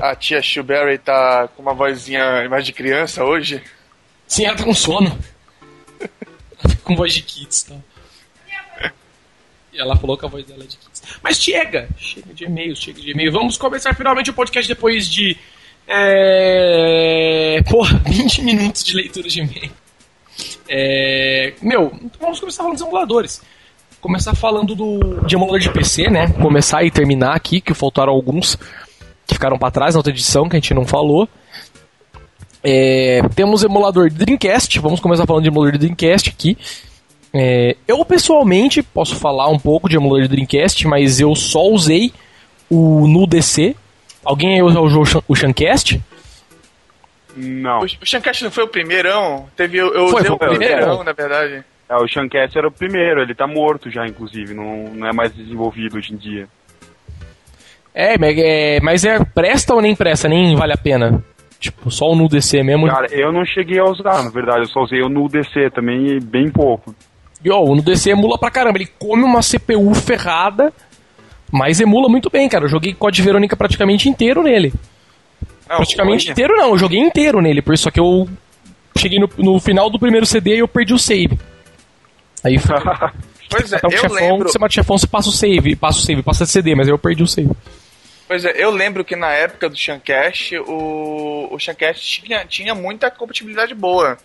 [0.00, 3.62] a tia Shuberry tá com uma vozinha mais de criança hoje?
[4.26, 5.18] Sim, ela tá com sono.
[6.84, 7.76] com voz de kids, tá?
[9.72, 11.02] E ela falou que a voz dela é de kids.
[11.22, 11.88] Mas chega!
[11.96, 13.32] Chega de e-mails, chega de e-mail.
[13.32, 15.36] Vamos começar finalmente o podcast depois de.
[15.88, 17.62] É.
[17.68, 19.70] Porra, 20 minutos de leitura de e-mail.
[20.68, 21.54] É...
[21.60, 23.42] Meu, então vamos começar falando dos emuladores.
[24.00, 26.28] Começar falando do, de emulador de PC, né?
[26.32, 28.58] Começar e terminar aqui, que faltaram alguns
[29.26, 31.28] que ficaram para trás na outra edição, que a gente não falou.
[32.62, 36.56] É, temos emulador de Dreamcast, vamos começar falando de emulador de Dreamcast aqui.
[37.34, 42.12] É, eu pessoalmente posso falar um pouco de emulador de Dreamcast, mas eu só usei
[42.70, 43.74] o NuDC.
[44.24, 46.00] Alguém aí usou o Shancast?
[47.36, 47.80] Não.
[47.80, 49.46] O, o Shancast não foi o primeirão?
[49.56, 51.64] Teve, eu, eu foi, usei foi o primeirão, na verdade.
[51.88, 55.34] É, o Shancast era o primeiro, ele tá morto já, inclusive, não, não é mais
[55.34, 56.48] desenvolvido hoje em dia.
[57.94, 60.28] É, é mas é presta ou nem presta?
[60.28, 61.22] Nem vale a pena?
[61.62, 62.88] Tipo, só o NuDC mesmo?
[62.88, 66.50] Cara, eu não cheguei a usar, na verdade, eu só usei o NuDC também, bem
[66.50, 66.92] pouco.
[67.44, 70.72] E ó, o NuDC emula pra caramba, ele come uma CPU ferrada,
[71.52, 72.64] mas emula muito bem, cara.
[72.64, 74.72] Eu joguei Code Verônica praticamente inteiro nele.
[75.68, 76.32] Não, praticamente olha.
[76.32, 78.28] inteiro não, eu joguei inteiro nele, por isso que eu
[78.96, 81.38] cheguei no, no final do primeiro CD e eu perdi o save.
[82.42, 82.74] Aí foi.
[83.48, 84.48] pois é, eu chefão, lembro.
[84.48, 86.88] Você mata o chefão, você passa o save, passa o save, passa o CD, mas
[86.88, 87.50] eu perdi o save.
[88.32, 93.74] Pois é, eu lembro que na época do Shancast, o, o tinha, tinha muita compatibilidade
[93.74, 94.16] boa.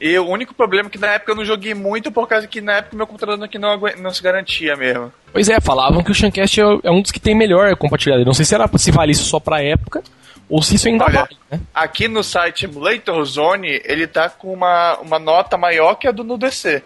[0.00, 2.60] E o único problema é que na época eu não joguei muito por causa que
[2.60, 5.12] na época meu computador aqui não, não se garantia mesmo.
[5.32, 8.24] Pois é, falavam que o Shancast é, é um dos que tem melhor compatibilidade.
[8.24, 10.00] Não sei se, era, se vale isso só pra época
[10.48, 11.60] ou se isso ainda Olha, vale, né?
[11.74, 16.22] Aqui no site Emulator Zone, ele tá com uma, uma nota maior que a do
[16.22, 16.80] NuDC.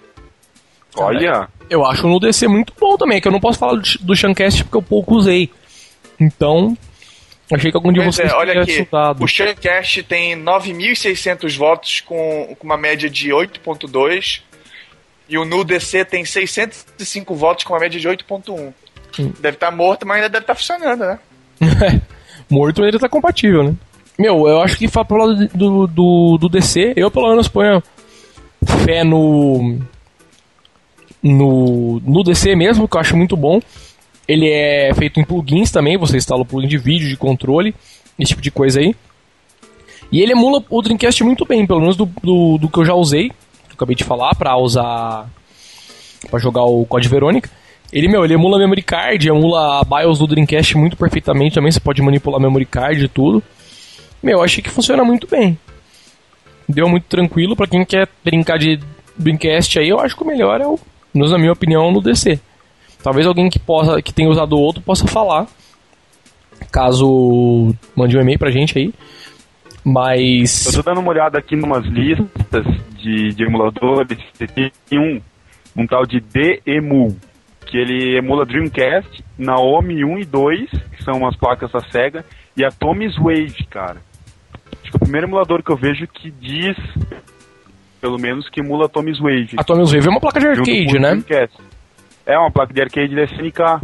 [0.96, 1.50] Olha!
[1.68, 4.64] Eu acho o NuDC muito bom também, que eu não posso falar do, do Shancast
[4.64, 5.50] porque eu pouco usei.
[6.18, 6.76] Então,
[7.52, 9.22] Achei que algum de vocês é, olha aqui, estudado.
[9.22, 14.40] O Shancast tem 9.600 votos com, com uma média de 8.2
[15.28, 18.72] e o NuDC tem 605 votos com uma média de 8.1.
[19.18, 19.32] Hum.
[19.38, 21.18] Deve estar tá morto, mas ainda deve estar tá funcionando, né?
[22.50, 23.74] morto ele está compatível, né?
[24.18, 27.82] Meu, eu acho que pro lado do, do, do DC, eu pelo menos ponho
[28.84, 29.78] fé no
[31.22, 33.60] no, no DC mesmo, que eu acho muito bom.
[34.28, 37.74] Ele é feito em plugins também, você instala o plugin de vídeo, de controle,
[38.18, 38.94] esse tipo de coisa aí.
[40.10, 42.94] E ele emula o Dreamcast muito bem, pelo menos do, do, do que eu já
[42.94, 43.34] usei, que
[43.70, 45.28] eu acabei de falar, para usar.
[46.30, 47.50] para jogar o Code Verônica.
[47.92, 51.70] Ele, meu, ele emula a memory card, emula a BIOS do Dreamcast muito perfeitamente também,
[51.70, 53.42] você pode manipular a memory card e tudo.
[54.22, 55.56] Meu, achei que funciona muito bem.
[56.68, 58.80] Deu muito tranquilo para quem quer brincar de
[59.16, 60.78] Dreamcast aí, eu acho que o melhor é o,
[61.14, 62.40] na minha opinião, no DC.
[63.06, 65.46] Talvez alguém que possa que tenha usado outro possa falar.
[66.72, 68.92] Caso mande um e-mail pra gente aí.
[69.84, 70.66] Mas.
[70.66, 72.66] Eu tô dando uma olhada aqui numas listas
[72.98, 74.18] de, de emuladores.
[74.56, 75.20] Tem um,
[75.76, 77.16] um tal de DEMU,
[77.64, 82.24] que ele emula Dreamcast, Naomi 1 e 2, que são umas placas da SEGA,
[82.56, 83.98] e a Tommy's Wave, cara.
[84.82, 86.76] Acho que é o primeiro emulador que eu vejo que diz,
[88.00, 89.50] pelo menos, que emula a Tommy's Wave.
[89.58, 91.10] A Tommy's Wave é uma placa de arcade, né?
[91.10, 91.65] Dreamcast.
[92.26, 93.80] É uma placa de arcade da SNK.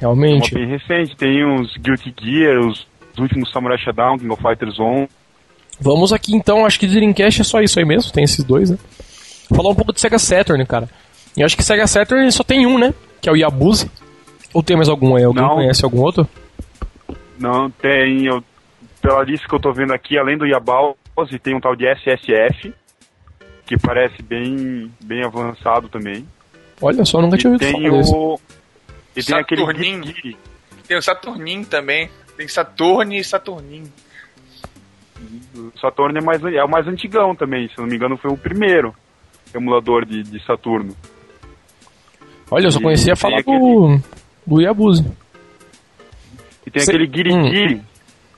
[0.00, 0.54] Realmente.
[0.54, 1.16] É uma bem recente.
[1.16, 5.08] Tem uns Guilty Gear, os, os últimos Samurai Shodown, King of Fighters 1.
[5.80, 8.78] Vamos aqui então, acho que Dreamcast é só isso aí mesmo, tem esses dois, né?
[9.54, 10.88] Falar um pouco de Sega Saturn, cara.
[11.36, 12.94] Eu acho que Sega Saturn só tem um, né?
[13.20, 13.90] Que é o Yabuzi.
[14.54, 15.24] Ou tem mais algum aí?
[15.24, 15.54] Alguém Não.
[15.56, 16.28] conhece algum outro?
[17.38, 18.26] Não, tem.
[18.26, 18.44] Eu,
[19.00, 22.72] pela lista que eu tô vendo aqui, além do Yabuzi, tem um tal de SSF,
[23.66, 26.26] que parece bem, bem avançado também.
[26.82, 27.96] Olha só, nunca tinha ouvido falar o...
[27.98, 28.42] desse.
[29.14, 30.36] E tem aquele
[30.88, 32.10] Tem o Saturnin também.
[32.36, 33.84] Tem Saturn e Saturnin.
[35.54, 38.36] O Saturn é, mais, é o mais antigão também, se não me engano foi o
[38.36, 38.92] primeiro
[39.54, 40.96] emulador de, de Saturno.
[42.50, 43.58] Olha, eu só conhecia falar aquele...
[43.58, 44.02] do,
[44.44, 45.06] do Yabuzi.
[46.66, 46.90] E tem Cê...
[46.90, 47.44] aquele Giri hum.
[47.44, 47.82] Giri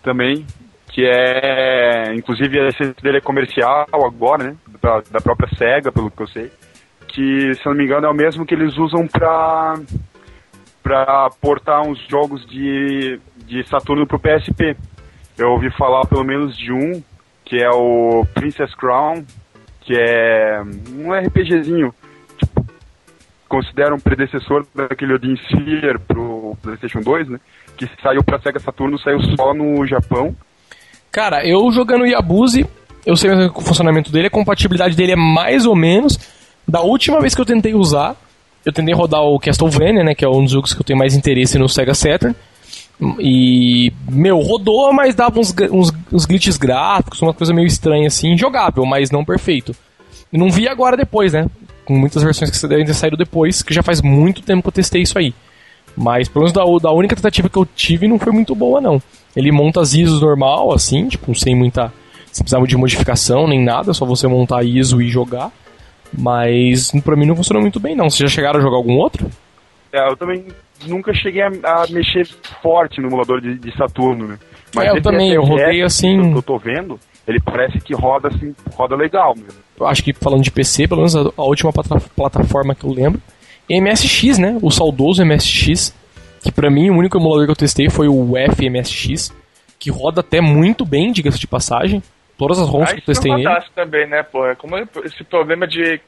[0.03, 0.45] também,
[0.89, 2.15] que é.
[2.15, 4.57] Inclusive esse dele é comercial agora, né?
[4.83, 6.51] Da, da própria SEGA, pelo que eu sei
[7.15, 9.79] que, se não me engano, é o mesmo que eles usam para
[10.83, 14.77] para portar uns jogos de, de Saturno pro PSP.
[15.39, 17.03] Eu ouvi falar pelo menos de um,
[17.43, 19.25] que é o Princess Crown,
[19.81, 20.63] que é
[20.95, 21.95] um RPGzinho,
[22.37, 22.67] tipo,
[23.49, 27.41] considera um predecessor daquele Odin Sphere pro PlayStation 2, né?
[27.79, 30.37] Que saiu pra Sega Saturno, saiu só no Japão.
[31.11, 32.67] Cara, eu jogando Yabuzi,
[33.07, 36.19] eu sei o funcionamento dele, a compatibilidade dele é mais ou menos,
[36.67, 38.17] Da última vez que eu tentei usar,
[38.65, 41.15] eu tentei rodar o Castlevania, né, que é um dos jogos que eu tenho mais
[41.15, 42.35] interesse no Sega Saturn.
[43.19, 48.39] E, meu, rodou, mas dava uns, uns, uns glitches gráficos, uma coisa meio estranha assim,
[48.39, 49.75] jogável, mas não perfeito.
[50.33, 51.47] Não vi agora depois, né?
[51.85, 54.73] Com muitas versões que devem ter saído depois, que já faz muito tempo que eu
[54.73, 55.35] testei isso aí.
[55.97, 59.01] Mas pelo menos da, da única tentativa que eu tive não foi muito boa, não.
[59.37, 61.93] Ele monta as ISOs normal, assim, tipo, sem muita.
[62.33, 65.53] Sem precisar de modificação nem nada, só você montar ISO e jogar.
[66.17, 68.09] Mas pra mim não funcionou muito bem, não.
[68.09, 69.29] Vocês já chegaram a jogar algum outro?
[69.93, 70.47] É, eu também
[70.87, 72.27] nunca cheguei a, a mexer
[72.63, 74.39] forte no emulador de, de Saturno, né?
[74.75, 76.33] Mas é, eu também, eu rodei assim.
[76.33, 79.61] Que eu tô vendo, ele parece que roda assim, roda legal mesmo.
[79.79, 83.21] Eu acho que falando de PC, pelo menos a, a última plataforma que eu lembro,
[83.71, 84.59] é MSX, né?
[84.63, 85.95] O saudoso MSX,
[86.43, 89.33] que pra mim o único emulador que eu testei foi o FMSX,
[89.79, 92.03] que roda até muito bem, diga-se de passagem.
[92.37, 93.49] Todas as ROMs que eu testei nele.
[93.75, 94.47] também, né, pô?
[94.47, 96.01] É como esse problema de,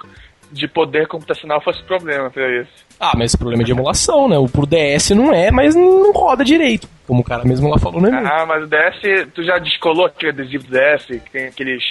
[0.50, 2.86] de poder computacional fosse problema pra isso.
[2.98, 4.36] Ah, mas esse problema é de emulação, né?
[4.36, 6.88] O pro DS não é, mas não roda direito.
[7.06, 8.10] Como o cara mesmo lá falou, né?
[8.24, 11.82] Ah, mas o DS, tu já descolou aquele adesivo do DS, que tem aqueles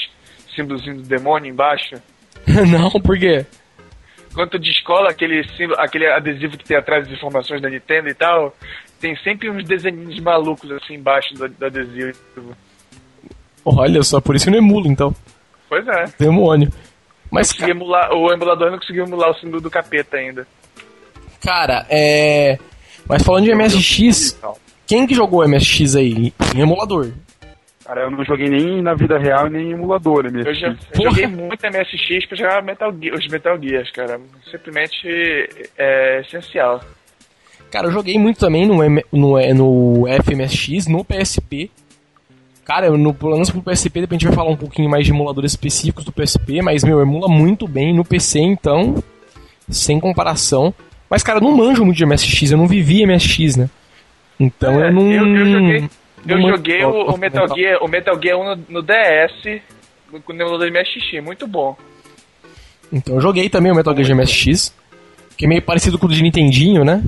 [0.53, 1.95] símbolos do demônio embaixo?
[2.45, 3.45] não, por quê?
[4.33, 8.13] Quando tu descola aquele, símbolo, aquele adesivo que tem atrás as informações da Nintendo e
[8.13, 8.53] tal,
[8.99, 12.17] tem sempre uns desenhinhos malucos assim embaixo do, do adesivo.
[13.65, 15.13] Olha só, por isso não emula então.
[15.67, 16.05] Pois é.
[16.19, 16.71] Demônio.
[17.31, 17.67] Mas ca...
[17.67, 20.47] emular, o emulador não conseguiu emular o símbolo do capeta ainda.
[21.41, 22.57] Cara, é.
[23.07, 24.39] Mas falando de MSX,
[24.85, 27.11] quem que jogou MSX aí em emulador?
[27.83, 30.47] Cara, eu não joguei nem na vida real nem em emulador MSX.
[30.47, 34.19] Eu, já, eu joguei muito MSX pra jogar Metal Gear, os Metal Gears, cara.
[34.49, 35.07] Simplesmente
[35.77, 36.81] é essencial.
[37.69, 38.77] Cara, eu joguei muito também no,
[39.11, 41.69] no, no FMSX, no PSP.
[42.65, 45.51] Cara, no plano pro PSP, depois a gente vai falar um pouquinho mais de emuladores
[45.51, 47.93] específicos do PSP, mas, meu, emula muito bem.
[47.93, 49.03] No PC, então,
[49.69, 50.73] sem comparação.
[51.07, 53.69] Mas, cara, eu não manjo muito de MSX, eu não vivi MSX, né?
[54.39, 55.11] Então é, eu não.
[55.11, 55.89] Eu, eu joguei,
[56.27, 59.61] eu joguei o, o, Metal Gear, o Metal Gear 1 no, no DS,
[60.25, 61.77] com o emulador de MSX, muito bom.
[62.91, 64.73] Então eu joguei também o Metal Gear de MSX,
[65.37, 67.03] que é meio parecido com o de Nintendinho, né?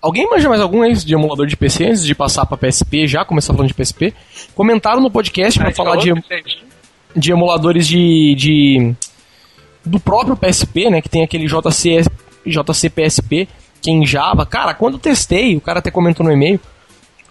[0.00, 3.52] Alguém manja mais algum de emulador de PC antes de passar pra PSP já, começar
[3.52, 4.14] falando de PSP?
[4.54, 6.12] Comentaram no podcast para falar de,
[7.16, 8.94] de emuladores de, de.
[9.84, 11.02] do próprio PSP, né?
[11.02, 12.04] Que tem aquele JC,
[12.46, 13.48] JC PSP,
[13.82, 14.46] que é em Java.
[14.46, 16.60] Cara, quando eu testei, o cara até comentou no e-mail.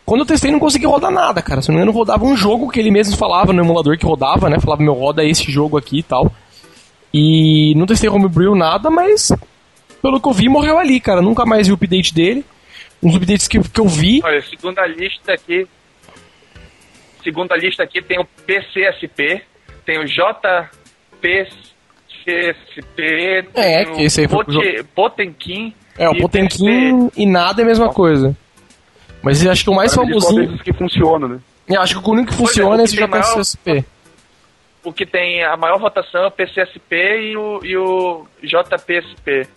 [0.06, 1.62] Quando eu testei, não consegui rodar nada, cara.
[1.62, 4.50] Se não me engano, rodava um jogo que ele mesmo falava no emulador que rodava,
[4.50, 4.60] né?
[4.60, 6.30] Falava, meu, roda esse jogo aqui e tal.
[7.14, 9.32] E não testei Homebrew nada, mas
[10.02, 11.22] pelo que eu vi, morreu ali, cara.
[11.22, 12.46] Nunca mais vi o update dele
[13.02, 14.22] uns updates que, que eu vi.
[14.24, 15.68] Olha, segunda lista aqui.
[17.24, 19.44] Segunda lista aqui tem o PCSP,
[19.86, 20.70] tem o JPCSP,
[23.54, 25.74] é, que esse aí foi Pote, Potenkin.
[25.98, 28.36] É, o Potenkin e nada é a mesma coisa.
[29.22, 30.58] Mas eu acho que o mais famosinho.
[30.60, 31.40] que funciona, né?
[31.68, 33.72] Eu acho que o único que funciona é, é esse JPCSP.
[33.72, 33.86] Maior,
[34.86, 39.48] o que tem a maior votação é o PCSP e o, e o JPSP,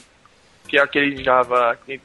[0.67, 2.01] que é aquele Java que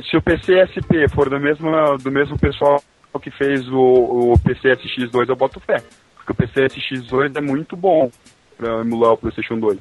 [0.00, 2.82] se o PCSP for do mesmo, do mesmo pessoal
[3.20, 5.82] que fez o, o PCSX2, eu boto fé.
[6.16, 8.10] Porque o PCSX2 é muito bom
[8.56, 9.78] pra emular o PlayStation 2.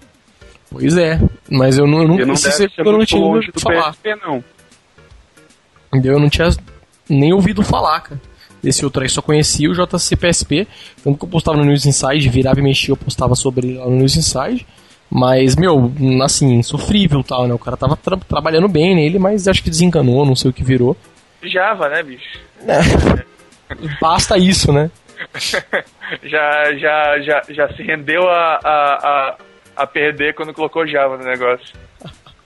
[0.70, 1.20] Pois é,
[1.50, 3.92] mas eu não, eu não, não se eu não tinha ouvido falar.
[3.92, 4.44] PSP, não.
[6.04, 6.50] Eu não tinha
[7.10, 8.22] nem ouvido falar, cara.
[8.64, 10.68] Desse outro aí só conhecia o JCPSP.
[11.04, 13.86] Tanto que eu postava no News Inside, virava e mexia, eu postava sobre ele lá
[13.86, 14.66] no News Inside.
[15.14, 15.92] Mas, meu,
[16.24, 17.54] assim, sofrível tal, né?
[17.54, 20.64] O cara tava tra trabalhando bem nele, mas acho que desencanou, não sei o que
[20.64, 20.96] virou.
[21.44, 22.40] Java, né, bicho?
[22.66, 23.26] É.
[24.00, 24.90] Basta isso, né?
[26.24, 29.38] já, já, já, já se rendeu a, a, a,
[29.76, 31.76] a perder quando colocou Java no negócio.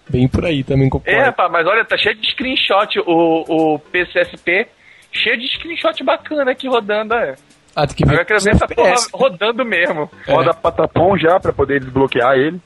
[0.09, 1.19] Bem por aí também concordo.
[1.19, 4.67] É, rapaz, mas olha, tá cheio de screenshot o, o PCSP,
[5.11, 7.35] cheio de screenshot bacana aqui rodando, é.
[7.75, 8.19] Ah, tem que ver.
[8.19, 10.09] Eu quero ver essa porra rodando mesmo.
[10.25, 10.31] É.
[10.31, 12.59] Roda patapom já pra poder desbloquear ele.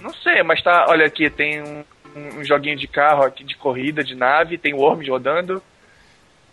[0.00, 0.86] Não sei, mas tá.
[0.88, 1.84] Olha aqui, tem um,
[2.38, 5.60] um joguinho de carro aqui, de corrida, de nave, tem Worms rodando.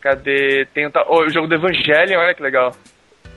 [0.02, 0.66] Cadê?
[0.74, 2.76] Tem o, oh, o jogo do Evangelion, olha que legal.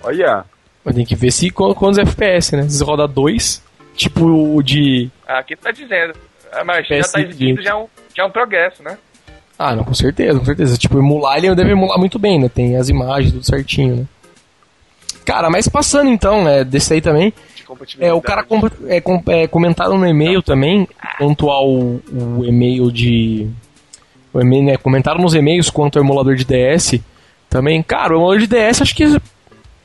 [0.03, 0.45] Olha.
[0.83, 2.69] Mas tem que ver se quantos FPS, né?
[2.69, 3.63] Se roda dois,
[3.95, 5.11] tipo o de.
[5.27, 6.15] Ah, aqui tá dizendo.
[6.53, 8.97] Ah, mas já tá exigindo já um, já um progresso, né?
[9.59, 10.77] Ah, não, com certeza, com certeza.
[10.77, 12.49] Tipo, emular ele deve emular muito bem, né?
[12.49, 14.07] Tem as imagens, tudo certinho, né?
[15.25, 17.33] Cara, mas passando então, né, desse aí também.
[17.99, 20.87] É, o cara com, é, com, é, comentaram no e-mail também,
[21.19, 23.49] quanto ao o e-mail de.
[24.33, 27.01] O e-mail, né, comentaram nos e-mails quanto ao emulador de DS
[27.49, 27.83] também.
[27.83, 29.05] Cara, o emulador de DS acho que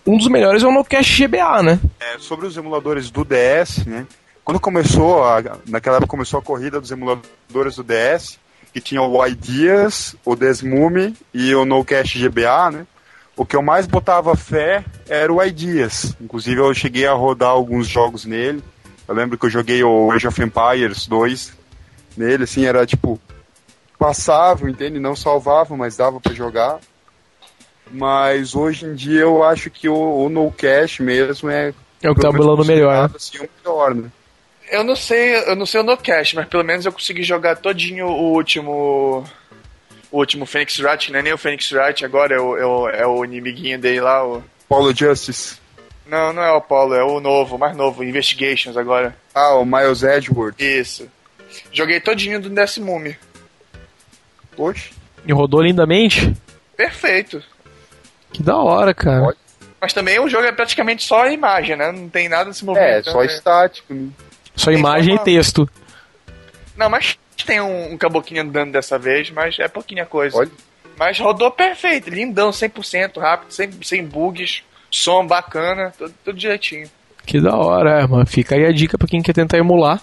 [0.06, 1.80] um dos melhores é o Nocast GBA, né?
[2.00, 4.06] É, sobre os emuladores do DS, né?
[4.44, 8.40] quando começou, a, naquela época começou a corrida dos emuladores do DS,
[8.74, 12.88] que tinha o Ideas, o Desmume e o No Cash GBA, né?
[13.36, 16.16] O que eu mais botava fé era o Ideas.
[16.22, 18.64] Inclusive eu cheguei a rodar alguns jogos nele.
[19.08, 21.54] Eu lembro que eu joguei o Age of Empires 2
[22.16, 23.20] nele, assim, era tipo
[23.98, 25.00] passável, entende?
[25.00, 26.80] Não salvava, mas dava para jogar.
[27.92, 32.16] Mas hoje em dia eu acho que o, o No Cash mesmo é é o
[32.16, 33.16] que tá bolando melhor, né?
[33.16, 34.12] Assim, o melhor, né?
[34.72, 37.58] Eu não sei, eu não sei o No Cash, mas pelo menos eu consegui jogar
[37.58, 39.26] todinho o último
[40.10, 42.90] o último Phoenix Wright, não é nem o Phoenix Wright agora, é o, é o,
[42.90, 44.44] é o inimiguinho dele lá, o...
[44.68, 45.58] Paulo Justice.
[46.06, 49.16] Não, não é o Apollo, é o novo, mais novo, Investigations agora.
[49.34, 50.60] Ah, o Miles Edgeworth.
[50.60, 51.10] Isso.
[51.72, 53.18] Joguei todinho do Decimume.
[54.56, 54.90] Poxa.
[55.26, 56.34] E rodou lindamente?
[56.76, 57.44] Perfeito.
[58.34, 59.22] Que da hora, cara.
[59.22, 59.38] Pode.
[59.80, 61.92] Mas também o jogo é praticamente só imagem, né?
[61.92, 62.86] Não tem nada se movendo.
[62.86, 63.26] É, só né?
[63.26, 63.94] estático.
[63.94, 64.10] Né?
[64.62, 65.70] Só imagem e texto.
[66.78, 70.38] Não, mas tem um, um caboquinho andando dessa vez, mas é pouquinha coisa.
[70.38, 70.52] Olha.
[70.98, 76.88] Mas rodou perfeito, lindão, 100% rápido, sem, sem bugs, som bacana, tudo, tudo direitinho.
[77.26, 78.26] Que da hora, mano.
[78.28, 80.02] Fica aí a dica pra quem quer tentar emular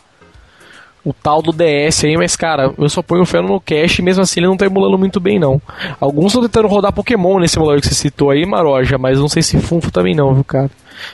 [1.08, 4.04] o tal do DS aí, mas cara, eu só ponho o fé no cache e
[4.04, 5.60] mesmo assim ele não tá emulando muito bem não.
[6.00, 9.42] Alguns estão tentando rodar Pokémon nesse emulador que você citou aí, Maroja, mas não sei
[9.42, 10.70] se Funfo também não, viu, cara?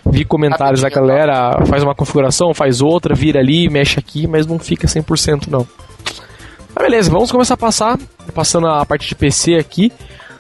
[0.07, 4.59] Vi comentários da galera, faz uma configuração, faz outra, vira ali, mexe aqui, mas não
[4.59, 5.67] fica 100% não.
[6.75, 7.99] Mas beleza, vamos começar a passar,
[8.35, 9.93] passando a parte de PC aqui.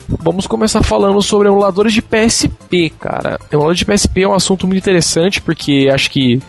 [0.09, 3.39] Vamos começar falando sobre emuladores de PSP, cara.
[3.51, 6.43] Emulador de PSP é um assunto muito interessante porque acho que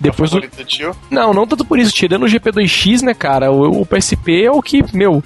[0.00, 0.40] depois do...
[0.40, 0.94] tio?
[1.10, 1.92] Não, não tanto por isso.
[1.92, 3.50] Tirando o GP2X, né, cara?
[3.50, 5.22] O, o PSP é o que, meu.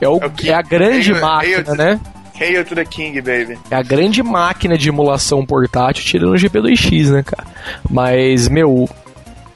[0.00, 2.00] É, o, é, o é a grande hail, máquina, hail né?
[2.38, 3.58] Hail to the King, baby.
[3.70, 7.46] É a grande máquina de emulação portátil, tirando o GP2X, né, cara?
[7.88, 8.88] Mas, meu,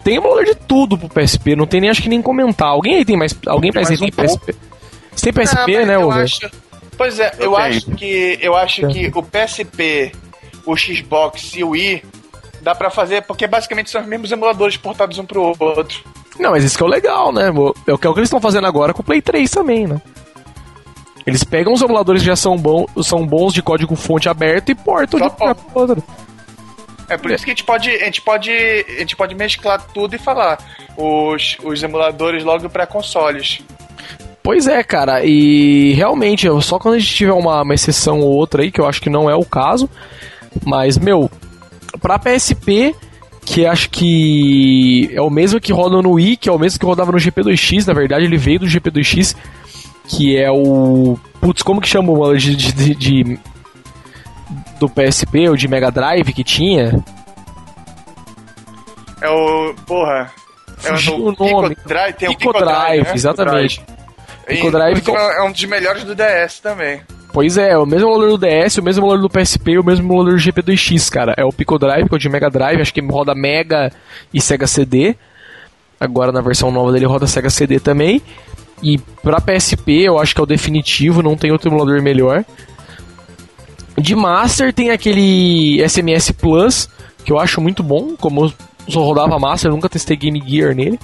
[0.05, 2.69] tem emulador de tudo pro PSP, não tem nem acho que nem comentar.
[2.69, 3.37] Alguém aí tem mais.
[3.47, 4.55] Alguém mais, mais um PSP?
[5.13, 6.23] Você tem PSP, né, Over?
[6.23, 6.51] Acho,
[6.97, 8.39] pois é, eu, eu acho que.
[8.41, 10.13] Eu acho que o PSP,
[10.65, 12.03] o Xbox e o Wii
[12.69, 16.05] Dá pra fazer, porque basicamente são os mesmos emuladores portados um pro outro.
[16.39, 17.47] Não, mas isso que é o legal, né?
[17.47, 19.87] É o que, é o que eles estão fazendo agora com o Play 3 também,
[19.87, 19.99] né?
[21.27, 24.75] Eles pegam os emuladores que já são, bom, são bons de código fonte aberto e
[24.75, 26.05] portam Só de um pro outro.
[27.09, 30.15] É por isso que a gente pode, a gente pode, a gente pode mesclar tudo
[30.15, 30.59] e falar
[30.95, 33.63] os, os emuladores logo para consoles.
[34.43, 38.61] Pois é, cara, e realmente, só quando a gente tiver uma, uma exceção ou outra
[38.61, 39.89] aí, que eu acho que não é o caso,
[40.67, 41.31] mas, meu,
[42.01, 42.95] Pra PSP,
[43.45, 46.87] que acho que é o mesmo que roda no Wii, que é o mesmo que
[46.87, 49.35] rodava no GP2X, na verdade ele veio do GP2X,
[50.07, 51.19] que é o.
[51.41, 53.39] Putz, como que chama o de, de, de,
[54.79, 57.03] do PSP ou de Mega Drive que tinha?
[59.21, 59.75] É o.
[59.87, 60.31] Porra.
[60.85, 61.75] É o, o nome.
[61.75, 63.15] Pico Drive, tem Pico o Pico Drive, Drive né?
[63.15, 63.83] exatamente.
[64.47, 64.95] Pico Drive.
[64.95, 67.01] Pico Drive é um dos melhores do DS também.
[67.33, 70.35] Pois é, o mesmo emulador do DS, o mesmo emulador do PSP o mesmo emulador
[70.35, 71.35] do GP2X, cara.
[71.37, 73.93] É o Pico Drive, que é o de Mega Drive, acho que roda Mega
[74.33, 75.15] e Sega CD.
[76.01, 78.23] Agora na versão nova dele roda Sega CD também.
[78.83, 82.45] E pra PSP eu acho que é o definitivo, não tem outro emulador melhor.
[83.97, 86.89] De Master tem aquele SMS Plus,
[87.25, 88.53] que eu acho muito bom, como
[88.89, 90.99] só rodava Master, eu nunca testei Game Gear nele.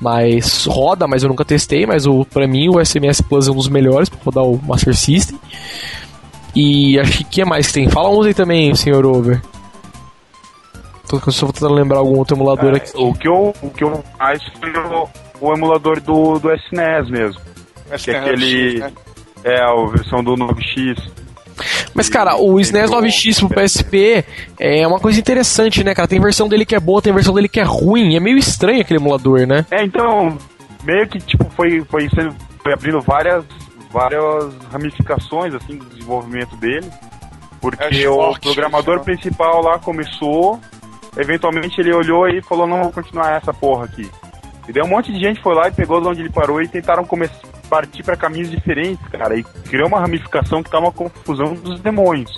[0.00, 1.86] Mas roda, mas eu nunca testei.
[1.86, 4.94] Mas o, pra mim o SMS Plus é um dos melhores para rodar o Master
[4.94, 5.38] System.
[6.54, 7.88] E acho que que mais que tem?
[7.88, 9.40] Fala uns aí também, senhor Over.
[11.08, 12.92] Tô só vou tentando lembrar algum outro emulador é, aqui.
[12.94, 15.08] O que eu, o que eu mais foi o,
[15.40, 17.40] o emulador do, do SNES mesmo.
[17.86, 18.78] SNES que é aquele.
[18.80, 18.92] Né?
[19.44, 21.17] É, a versão do 9X.
[21.94, 24.24] Mas, cara, o SNES 9X pro PSP
[24.58, 26.08] é uma coisa interessante, né, cara?
[26.08, 28.16] Tem versão dele que é boa, tem versão dele que é ruim.
[28.16, 29.66] É meio estranho aquele emulador, né?
[29.70, 30.36] É, então,
[30.84, 33.44] meio que, tipo, foi, foi, sendo, foi abrindo várias,
[33.90, 36.88] várias ramificações, assim, do desenvolvimento dele.
[37.60, 40.60] Porque é o programador principal lá começou,
[41.16, 44.08] eventualmente ele olhou e falou, não vou continuar essa porra aqui.
[44.68, 46.68] E daí um monte de gente foi lá e pegou de onde ele parou e
[46.68, 51.54] tentaram começar partir para caminhos diferentes, cara, e criou uma ramificação que tá uma confusão
[51.54, 52.30] dos demônios.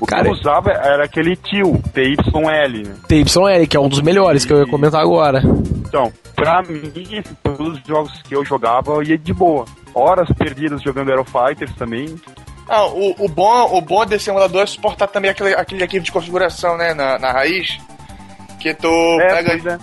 [0.00, 2.88] O cara, que eu usava era aquele tio, TYL.
[2.88, 2.96] Né?
[3.08, 4.46] TYL, que é um dos melhores e...
[4.46, 5.42] que eu ia comentar agora.
[5.86, 9.64] Então, pra mim, todos os jogos que eu jogava, eu ia de boa.
[9.94, 12.16] Horas perdidas jogando Aero Fighters também.
[12.68, 16.12] Ah, o, o, bom, o bom desse emulador é suportar também aquele, aquele arquivo de
[16.12, 17.78] configuração, né, na, na raiz.
[18.58, 18.88] Que tu
[19.20, 19.78] é, pega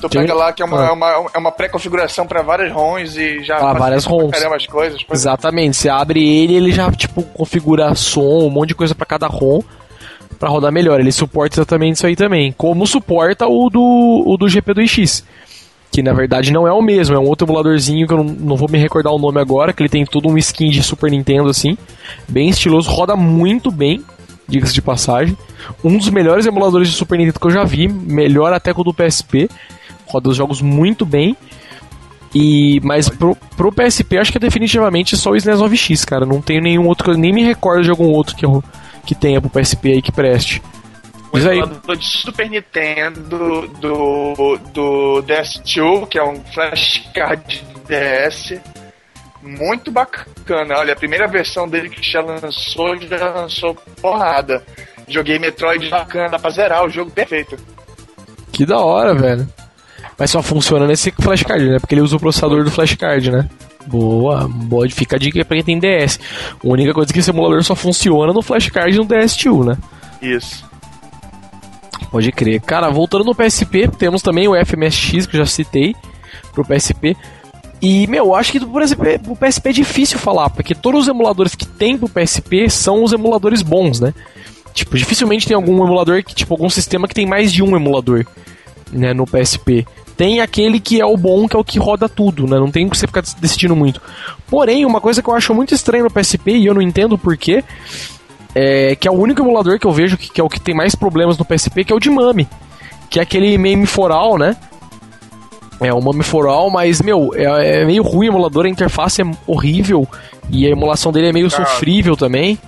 [0.00, 0.88] Tu pega lá que é uma, ah.
[0.88, 4.32] é uma, é uma pré-configuração para várias ROMs e já ah, várias ROMs.
[4.34, 5.00] as coisas.
[5.10, 9.26] Exatamente, você abre ele ele já tipo configura som, um monte de coisa para cada
[9.26, 9.60] ROM.
[10.38, 11.00] para rodar melhor.
[11.00, 12.52] Ele suporta exatamente isso aí também.
[12.52, 15.24] Como suporta o do, o do GP2X.
[15.90, 18.56] Que na verdade não é o mesmo, é um outro emuladorzinho que eu não, não
[18.56, 21.48] vou me recordar o nome agora, que ele tem todo um skin de Super Nintendo
[21.48, 21.78] assim,
[22.28, 24.02] bem estiloso, roda muito bem,
[24.48, 25.36] diga-se de passagem.
[25.84, 28.84] Um dos melhores emuladores de Super Nintendo que eu já vi, melhor até que o
[28.84, 29.48] do PSP.
[30.06, 31.36] Roda os jogos muito bem.
[32.34, 36.26] E, mas pro, pro PSP acho que é definitivamente só o SNES 9X, cara.
[36.26, 38.62] Não tem nenhum outro, nem me recordo de algum outro que, eu,
[39.06, 40.60] que tenha pro PSP aí que preste.
[41.32, 48.60] O emulador de Super Nintendo do, do DS2, que é um flashcard DS,
[49.42, 50.78] muito bacana.
[50.78, 54.64] Olha, a primeira versão dele que já lançou, já lançou porrada.
[55.08, 57.56] Joguei Metroid bacana, dá pra zerar o jogo perfeito.
[58.52, 59.48] Que da hora, velho.
[60.18, 61.78] Mas só funciona nesse flashcard, né?
[61.78, 63.48] Porque ele usa o processador do flashcard, né?
[63.86, 64.88] Boa, boa.
[64.88, 66.18] Fica a dica pra quem tem DS.
[66.52, 69.76] A única coisa é que esse emulador só funciona no flashcard no DS2, né?
[70.22, 70.64] Isso.
[72.10, 72.60] Pode crer.
[72.60, 75.94] Cara, voltando no PSP, temos também o FMSX, que eu já citei,
[76.52, 77.16] pro PSP.
[77.82, 81.54] E, meu, acho que pro PSP, pro PSP é difícil falar, porque todos os emuladores
[81.54, 84.14] que tem pro PSP são os emuladores bons, né?
[84.72, 88.24] Tipo, dificilmente tem algum emulador que, tipo, algum sistema que tem mais de um emulador,
[88.92, 89.86] né, no PSP
[90.16, 92.58] tem aquele que é o bom, que é o que roda tudo, né?
[92.58, 94.00] Não tem que você ficar decidindo muito.
[94.48, 97.64] Porém, uma coisa que eu acho muito estranha no PSP, e eu não entendo porquê,
[98.54, 100.74] é que é o único emulador que eu vejo que, que, é o que tem
[100.74, 102.48] mais problemas no PSP, que é o de Mami.
[103.10, 104.56] Que é aquele MAME for all, né?
[105.80, 109.20] É o Mami for all, mas, meu, é, é, meio ruim o emulador, a interface
[109.20, 110.06] é horrível
[110.48, 112.58] e a emulação dele é meio sofrível também.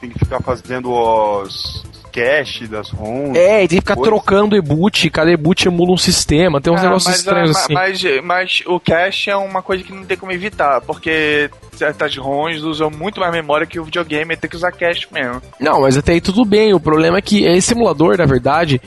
[0.00, 1.84] Tem que ficar fazendo os
[2.14, 3.36] cache das ROMs.
[3.36, 6.84] É, e tem que ficar trocando e-boot, cada e-boot emula um sistema, tem uns ah,
[6.84, 7.74] negócios mas, estranhos assim.
[7.74, 12.62] Mas, mas o cache é uma coisa que não tem como evitar, porque certas ROMs
[12.62, 15.42] usam muito mais memória que o videogame tem que usar cache mesmo.
[15.58, 18.80] Não, mas até aí tudo bem, o problema é que esse emulador, na verdade,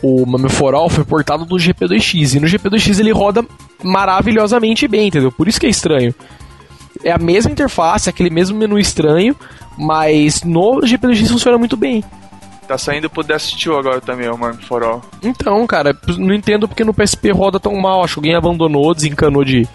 [0.00, 3.44] o Mame For All foi portado do GP2X, e no GP2X ele roda
[3.82, 5.32] maravilhosamente bem, entendeu?
[5.32, 6.14] Por isso que é estranho.
[7.02, 9.34] É a mesma interface, aquele mesmo menu estranho,
[9.76, 12.04] mas no GP2X funciona muito bem.
[12.68, 15.02] Tá saindo pro Destiny agora também, o Mime For All.
[15.22, 18.04] Então, cara, não entendo porque no PSP roda tão mal.
[18.04, 19.66] Acho que alguém abandonou, desencanou de,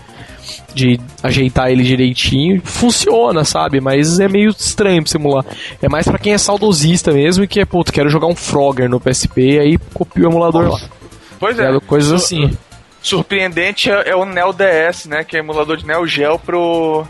[0.75, 2.61] de ajeitar ele direitinho.
[2.63, 3.81] Funciona, sabe?
[3.81, 5.43] Mas é meio estranho pra simular.
[5.81, 8.87] É mais para quem é saudosista mesmo e que é, pô, quero jogar um Frogger
[8.87, 10.85] no PSP e aí copia o emulador Nossa.
[10.85, 10.91] lá.
[11.39, 11.75] Pois é.
[11.75, 12.55] é coisas assim.
[13.01, 15.23] Surpreendente é, é o Neo DS, né?
[15.23, 17.07] Que é emulador de Neo Geo pro,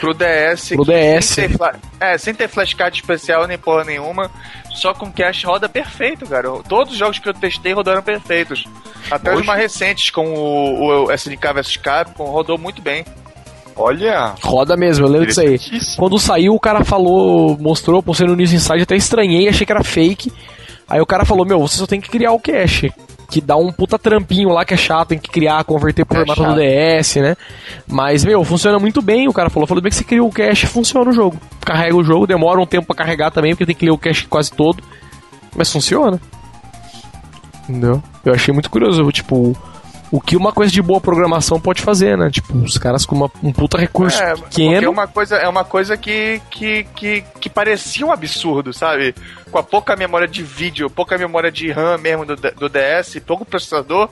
[0.00, 0.70] pro DS.
[0.70, 1.24] Pro DS.
[1.26, 4.28] Sem ter, é, sem ter flashcard especial nem porra nenhuma.
[4.74, 6.48] Só com cache roda perfeito, cara.
[6.68, 8.64] Todos os jogos que eu testei rodaram perfeitos.
[9.10, 9.40] Até Oxe.
[9.40, 13.04] os mais recentes, com o, o SNK vs Capcom, rodou muito bem.
[13.76, 14.34] Olha!
[14.42, 15.58] Roda mesmo, eu lembro disso aí.
[15.96, 19.82] Quando saiu, o cara falou, mostrou, postei no News Inside, até estranhei, achei que era
[19.82, 20.32] fake.
[20.88, 22.92] Aí o cara falou, meu, você só tem que criar o cache
[23.32, 26.20] que dá um puta trampinho lá que é chato, tem que criar, converter pro é
[26.20, 26.54] formato chato.
[26.54, 27.34] do DS, né?
[27.88, 29.66] Mas, meu, funciona muito bem, o cara falou.
[29.66, 31.38] Falou bem que você cria o cache funciona o jogo.
[31.64, 34.26] Carrega o jogo, demora um tempo pra carregar também, porque tem que ler o cache
[34.26, 34.82] quase todo.
[35.56, 36.20] Mas funciona.
[37.66, 38.02] Entendeu?
[38.22, 39.56] Eu achei muito curioso, tipo,
[40.12, 42.28] o que uma coisa de boa programação pode fazer, né?
[42.30, 44.86] Tipo, os caras com uma, um puta recurso é, pequeno.
[44.86, 49.14] É uma coisa, é uma coisa que, que, que, que parecia um absurdo, sabe?
[49.50, 53.46] Com a pouca memória de vídeo, pouca memória de RAM mesmo do, do DS, pouco
[53.46, 54.10] processador,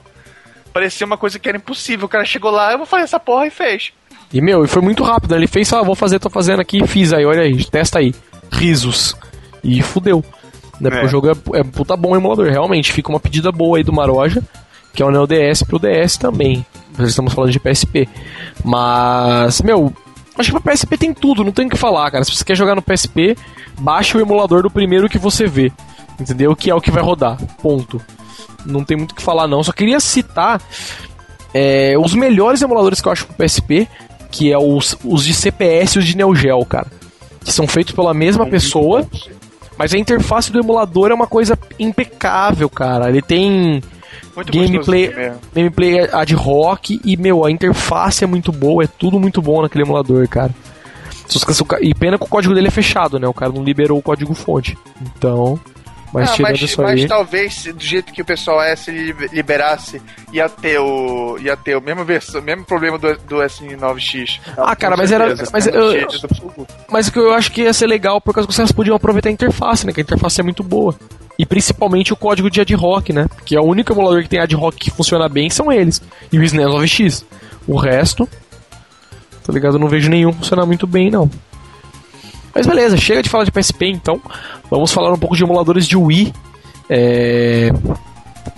[0.73, 2.07] parecia uma coisa que era impossível.
[2.07, 3.93] O cara chegou lá, eu vou fazer essa porra e fez.
[4.33, 5.37] E meu, e foi muito rápido, né?
[5.37, 8.15] Ele fez, ah, vou fazer, tô fazendo aqui, fiz aí, olha aí, testa aí.
[8.51, 9.15] Risos.
[9.63, 10.25] E fudeu.
[10.81, 10.89] Né?
[11.03, 11.05] É.
[11.05, 12.91] o jogo é, é puta bom emulador, realmente.
[12.91, 14.43] Fica uma pedida boa aí do Maroja
[14.93, 16.65] que é o Neo DS pro DS também.
[16.99, 18.09] Nós estamos falando de PSP.
[18.65, 19.93] Mas, meu,
[20.39, 22.25] acho que pra PSP tem tudo, não tem o que falar, cara.
[22.25, 23.37] Se você quer jogar no PSP,
[23.79, 25.73] baixe o emulador do primeiro que você vê.
[26.19, 26.55] Entendeu?
[26.55, 27.39] Que é o que vai rodar.
[27.63, 28.01] Ponto.
[28.67, 29.63] Não tem muito o que falar, não.
[29.63, 30.61] Só queria citar
[31.55, 33.89] é, os melhores emuladores que eu acho pro PSP,
[34.31, 36.87] que é os, os de CPS e os de Neo Geo, cara.
[37.43, 39.07] Que são feitos pela mesma pessoa.
[39.79, 43.09] Mas a interface do emulador é uma coisa impecável, cara.
[43.09, 43.83] Ele tem
[44.37, 45.13] muito gameplay,
[45.55, 49.85] gameplay ad hoc e, meu, a interface é muito boa, é tudo muito bom naquele
[49.85, 50.55] emulador, cara.
[51.81, 53.29] E pena que o código dele é fechado, né?
[53.29, 54.77] O cara não liberou o código fonte.
[55.01, 55.59] Então.
[56.13, 57.09] Mas ah, tirando mas, isso mas aí...
[57.09, 58.91] talvez, do jeito que o pessoal é, se
[59.33, 60.03] liberasse,
[60.33, 61.39] ia ter o.
[61.39, 64.41] ia ter o mesmo, versão, mesmo problema do, do S9X.
[64.57, 65.35] Ah, cara, mas era.
[65.53, 66.07] Mas, eu,
[66.91, 69.29] mas o que eu acho que ia ser legal, por causa que vocês podiam aproveitar
[69.29, 69.93] a interface, né?
[69.93, 70.95] Que a interface é muito boa.
[71.39, 73.27] E principalmente o código de ad hoc, né?
[73.45, 76.03] Que é o único emulador que tem ad hoc que funciona bem são eles.
[76.33, 77.25] E o SNES 9X.
[77.67, 78.29] O resto,
[79.45, 79.77] tá ligado?
[79.77, 81.31] Eu não vejo nenhum funcionar muito bem, não.
[82.55, 84.21] Mas beleza, chega de falar de PSP então.
[84.71, 86.33] Vamos falar um pouco de emuladores de Wii.
[86.89, 87.71] É...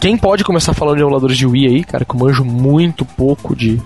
[0.01, 2.05] Quem pode começar falando de emuladores de Wii aí, cara?
[2.05, 3.80] Que eu manjo muito pouco de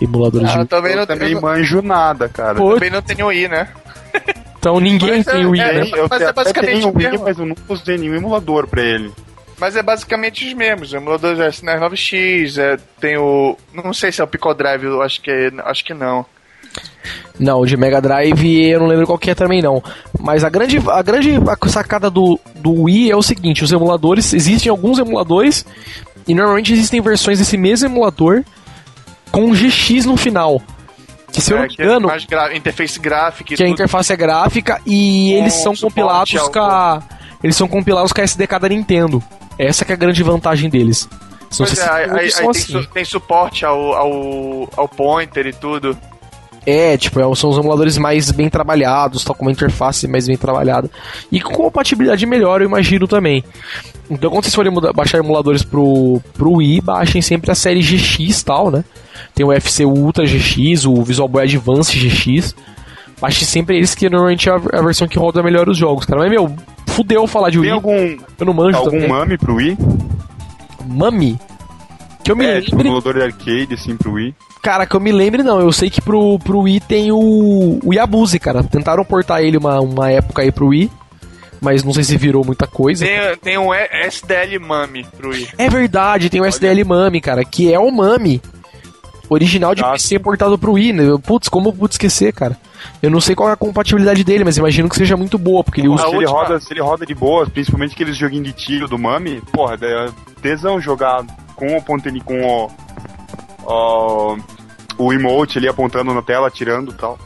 [0.00, 0.66] emuladores Ah, de Wii.
[0.66, 2.54] também não, Eu também eu manjo nada, cara.
[2.56, 3.68] Pô, também não tenho Wii, né?
[4.58, 5.90] Então ninguém Mas é- tem Wii, é- né?
[5.94, 7.24] Eu mas é basicamente tenho o Wii, mesmo.
[7.24, 9.12] mas eu nunca usei nenhum emulador pra ele.
[9.60, 10.92] Mas é basicamente os mesmos.
[10.92, 13.56] O emulador é SNES 9X, é, tem o.
[13.74, 16.24] Não sei se é o Pico Drive, eu acho que, é- acho que não.
[17.38, 19.82] Não, de Mega Drive eu não lembro qual que é também não.
[20.18, 21.32] Mas a grande, a grande
[21.68, 25.64] sacada do, do Wii é o seguinte, os emuladores, existem alguns emuladores
[26.26, 28.42] e normalmente existem versões desse mesmo emulador
[29.30, 30.60] com GX no final.
[31.32, 33.68] Que se eu É, não me que é engano, mais gra- interface gráfica que a
[33.68, 37.02] interface é gráfica e eles são compilados ao- com a,
[37.44, 39.22] eles são compilados com a SDK da Nintendo.
[39.58, 41.08] Essa que é a grande vantagem deles.
[41.56, 42.42] Pois é, aí, aí assim.
[42.42, 45.96] tem, su- tem suporte ao, ao, ao pointer e tudo.
[46.70, 50.36] É, tipo, é- são os emuladores mais bem trabalhados, tal, com uma interface mais bem
[50.36, 50.90] trabalhada.
[51.32, 53.42] E com compatibilidade melhor, eu imagino também.
[54.10, 58.70] Então, quando vocês forem baixar emuladores pro, pro Wii, baixem sempre a série GX tal,
[58.70, 58.84] né?
[59.34, 62.54] Tem o FC Ultra GX, o Visual Boy Advance GX.
[63.20, 66.20] Baixe sempre eles, que normalmente é a, a versão que roda melhor os jogos, cara.
[66.20, 66.54] Mas, meu,
[66.86, 67.70] fudeu falar de Tem Wii.
[67.72, 67.96] algum,
[68.38, 69.08] Eu não manjo algum também.
[69.08, 69.76] mame pro Wii?
[70.86, 71.38] Mami?
[72.28, 72.88] Que eu me É, tipo, lembre.
[72.88, 74.34] emulador de arcade, assim, pro Wii.
[74.62, 75.60] Cara, que eu me lembre, não.
[75.60, 78.62] Eu sei que pro, pro Wii tem o, o Yabuzi, cara.
[78.62, 80.90] Tentaram portar ele uma, uma época aí pro Wii,
[81.60, 83.06] mas não sei se virou muita coisa.
[83.06, 85.48] Tem, tem um SDL Mami pro Wii.
[85.56, 88.42] É verdade, tem o SDL Mami, cara, que é o Mami
[89.30, 90.92] original de Ah, PC portado pro Wii.
[90.92, 91.04] Né?
[91.24, 92.56] Putz, como eu pude esquecer, cara?
[93.02, 95.80] Eu não sei qual é a compatibilidade dele, mas imagino que seja muito boa, porque
[95.80, 96.02] ele usa.
[96.04, 98.98] se, ele última- roda, se ele roda de boa, principalmente aqueles joguinhos de tiro do
[98.98, 100.08] Mami, porra, é
[100.38, 101.24] tesão jogar
[101.54, 102.70] com o ponteiro, com o,
[103.64, 104.38] o,
[104.98, 107.18] o emote ali apontando na tela, atirando e tal.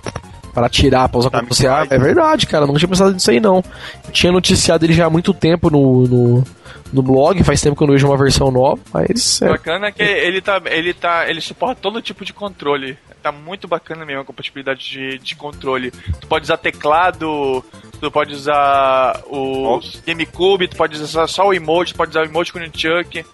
[0.53, 1.67] Pra tirar, pra usar Tá como você.
[1.67, 2.67] Ah, é verdade, cara.
[2.67, 3.65] Não tinha pensado nisso aí, não.
[4.05, 6.45] Eu tinha noticiado ele já há muito tempo no, no,
[6.93, 9.41] no blog, faz tempo que eu não vejo uma versão nova, mas.
[9.41, 10.61] O É, bacana é que ele tá.
[10.67, 11.29] Ele tá.
[11.29, 12.99] Ele suporta todo tipo de controle.
[13.23, 15.91] Tá muito bacana mesmo a compatibilidade de, de controle.
[16.21, 17.65] Tu pode usar teclado,
[18.01, 20.03] tu pode usar o Nossa.
[20.05, 23.25] GameCube, tu pode usar só o emote, tu pode usar o emote com o Nunchuck.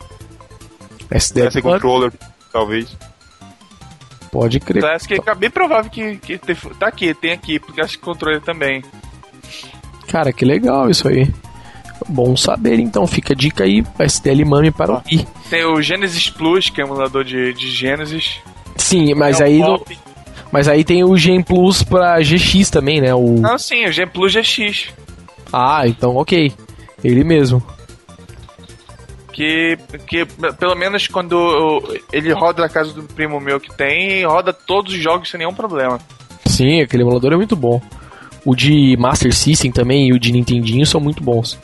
[1.11, 2.13] SDL Esse Mami, controller,
[2.53, 2.95] talvez.
[4.31, 4.83] pode crer.
[4.83, 8.85] Classic é bem provável que, que te- tá aqui, tem aqui, porque esse controle também.
[10.07, 11.33] Cara, que legal isso aí.
[12.07, 13.07] Bom saber, então.
[13.07, 15.03] Fica a dica aí, SDL Mami para o.
[15.11, 15.27] Wii.
[15.51, 18.39] Tem o Genesis Plus, que é um emulador de, de Genesis.
[18.77, 19.83] Sim, mas É aí, no-
[20.53, 23.15] mas aí tem o Gen Plus pra GX também, né?
[23.15, 23.39] O...
[23.41, 24.89] Não, sim, o Gen Plus GX.
[25.53, 26.53] Ah, então ok.
[27.03, 27.63] Ele mesmo.
[29.33, 30.25] Que, que
[30.59, 34.93] pelo menos quando eu- ele roda na casa do primo meu que tem, roda todos
[34.95, 36.01] os jogos sem nenhum problema.
[36.47, 37.81] Sim, aquele emulador é muito bom.
[38.45, 41.57] O de Master System também e o de Nintendinho são muito bons.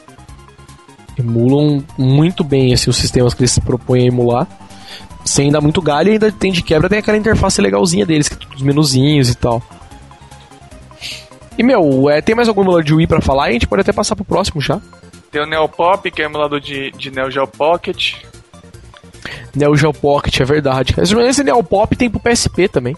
[1.18, 4.48] Emulam muito bem assim, os sistemas que eles se propõem a emular.
[5.24, 8.48] Sem dar muito galho, ainda tem de quebra, tem aquela interface legalzinha deles, que tem
[8.54, 9.62] os menuzinhos e tal.
[11.56, 13.44] E meu, é, tem mais algum emulador de Wii pra falar?
[13.44, 14.80] A gente pode até passar pro próximo já.
[15.30, 18.16] Tem o Neopop, que é emulador de, de Neo Geo Pocket.
[19.54, 20.94] Neo Geo Pocket, é verdade.
[20.98, 22.96] Esse Neo Pop tem pro PSP também.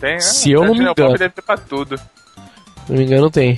[0.00, 0.20] Tem, né?
[0.20, 1.16] Se eu não me engano.
[1.16, 1.96] deve ter pra tudo.
[1.96, 2.02] Se
[2.90, 3.56] não me engano, tem.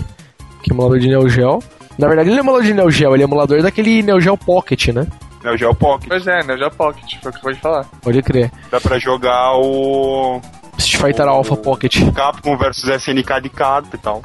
[0.62, 1.62] Que é emulador de Neo Geo.
[1.98, 4.88] Na verdade, ele é emulador de Neo Geo, ele é emulador daquele Neo Geo Pocket,
[4.88, 5.06] né?
[5.44, 6.08] É o Geo Pocket.
[6.08, 7.84] Pois é, Neo Geo Pocket, foi o que pode falar.
[8.02, 8.50] Pode crer.
[8.70, 10.40] Dá pra jogar o
[10.78, 11.96] Street Fighter O- Alpha Pocket.
[12.14, 14.22] Capcom versus SNK de carta e tal.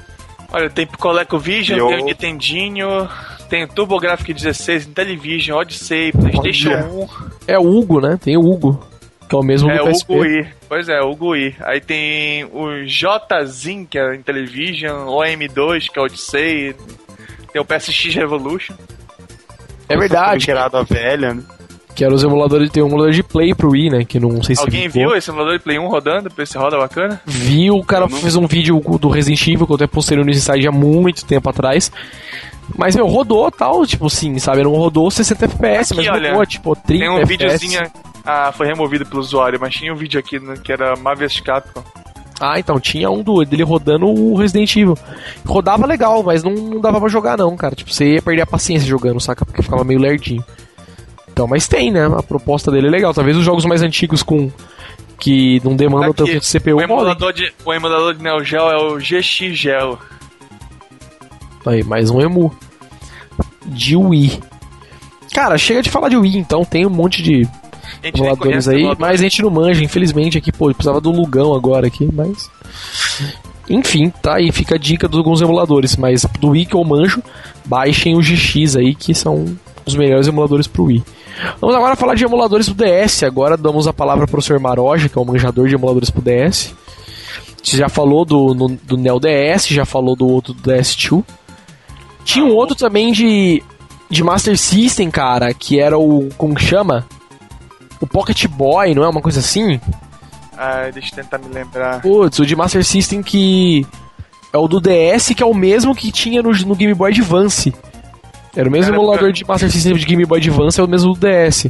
[0.51, 3.09] Olha, tem ColecoVision, Eu- tem o Nintendinho,
[3.49, 6.85] tem o TurboGrafx 16, Intellivision, Odyssey, Playstation Olha.
[6.85, 7.07] 1,
[7.47, 8.19] É o Hugo, né?
[8.23, 8.79] Tem o Hugo.
[9.27, 10.13] Que é o mesmo é do o PSP.
[10.13, 10.47] GUI.
[10.69, 11.55] Pois é, o GUI.
[11.61, 16.75] Aí tem o JZin, que é Intellivision, o OM2, que é Odyssey,
[17.53, 18.75] tem o PSX Revolution.
[19.87, 20.43] É verdade.
[20.43, 21.43] Gerada velha, né?
[21.95, 22.71] Que era os emuladores.
[22.71, 24.03] Tem um emulador de Play pro Wii, né?
[24.03, 25.09] Que não sei se Alguém ficou.
[25.09, 26.23] viu esse emulador de Play 1 rodando?
[26.29, 27.21] Pra ver se roda bacana?
[27.25, 30.67] Vi, o cara fez um vídeo do Resident Evil que eu até postei no Inside
[30.67, 31.91] há muito tempo atrás.
[32.75, 34.63] Mas, meu, rodou tal, tipo assim, sabe?
[34.63, 37.29] Não rodou 60 FPS, Aqui, mas olha, rodou, tipo, 30 Tem um FPS.
[37.59, 37.91] videozinho.
[38.25, 41.83] Ah, foi removido pelo usuário, mas tinha um vídeo aqui né, que era Marvel's Capcom.
[42.39, 44.97] Ah, então, tinha um do, dele rodando o Resident Evil.
[45.45, 47.75] Rodava legal, mas não, não dava pra jogar não, cara.
[47.75, 49.45] Tipo, você ia perder a paciência jogando, saca?
[49.45, 50.43] Porque ficava meio lerdinho.
[51.31, 52.05] Então, mas tem, né?
[52.05, 53.13] A proposta dele é legal.
[53.13, 54.51] Talvez os jogos mais antigos com...
[55.19, 58.69] Que não demandam Aqui, tanto de CPU, o, emulador de, o emulador de Neo Geo
[58.69, 59.97] é o GX Geo.
[61.65, 62.53] Aí, mais um emu.
[63.65, 64.41] De Wii.
[65.33, 66.65] Cara, chega de falar de Wii, então.
[66.65, 67.47] Tem um monte de
[68.03, 69.01] emuladores aí, emulador.
[69.01, 72.49] mas a gente não manja, infelizmente, aqui, pô, precisava do Lugão agora aqui, mas.
[73.69, 77.23] Enfim, tá aí, fica a dica de alguns emuladores, mas do Wii que eu manjo,
[77.65, 79.45] baixem o GX aí, que são
[79.85, 81.03] os melhores emuladores pro Wii.
[81.59, 83.23] Vamos agora falar de emuladores do DS.
[83.23, 84.59] Agora damos a palavra pro Sr.
[84.59, 86.73] Maroja, que é o manjador de emuladores pro DS.
[87.63, 91.23] Você já falou do, no, do Neo DS, já falou do outro do DS2.
[92.25, 93.63] Tinha um outro também de,
[94.09, 96.29] de Master System, cara, que era o.
[96.37, 97.05] Como que chama?
[98.03, 99.07] O Pocket Boy, não é?
[99.07, 99.79] Uma coisa assim?
[100.57, 102.01] Ah, deixa eu tentar me lembrar.
[102.01, 103.87] Putz, o de Master System que.
[104.51, 107.73] É o do DS, que é o mesmo que tinha no, no Game Boy Advance.
[108.53, 111.19] Era o mesmo emulador de Master System de Game Boy Advance, é o mesmo do
[111.21, 111.67] DS.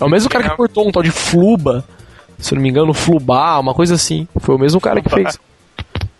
[0.00, 1.84] É o mesmo cara que cortou um tal de Fluba,
[2.38, 4.28] se não me engano, Flubar, uma coisa assim.
[4.38, 5.36] Foi o mesmo cara que fez.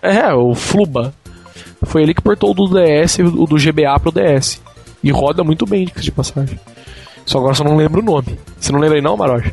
[0.03, 1.15] É, o Fluba.
[1.85, 4.61] Foi ele que portou o do DS o do GBA pro DS.
[5.05, 6.59] E roda muito bem, de passagem.
[7.27, 8.39] Só agora só não lembro o nome.
[8.59, 9.53] Você não lembra aí não, Maroja?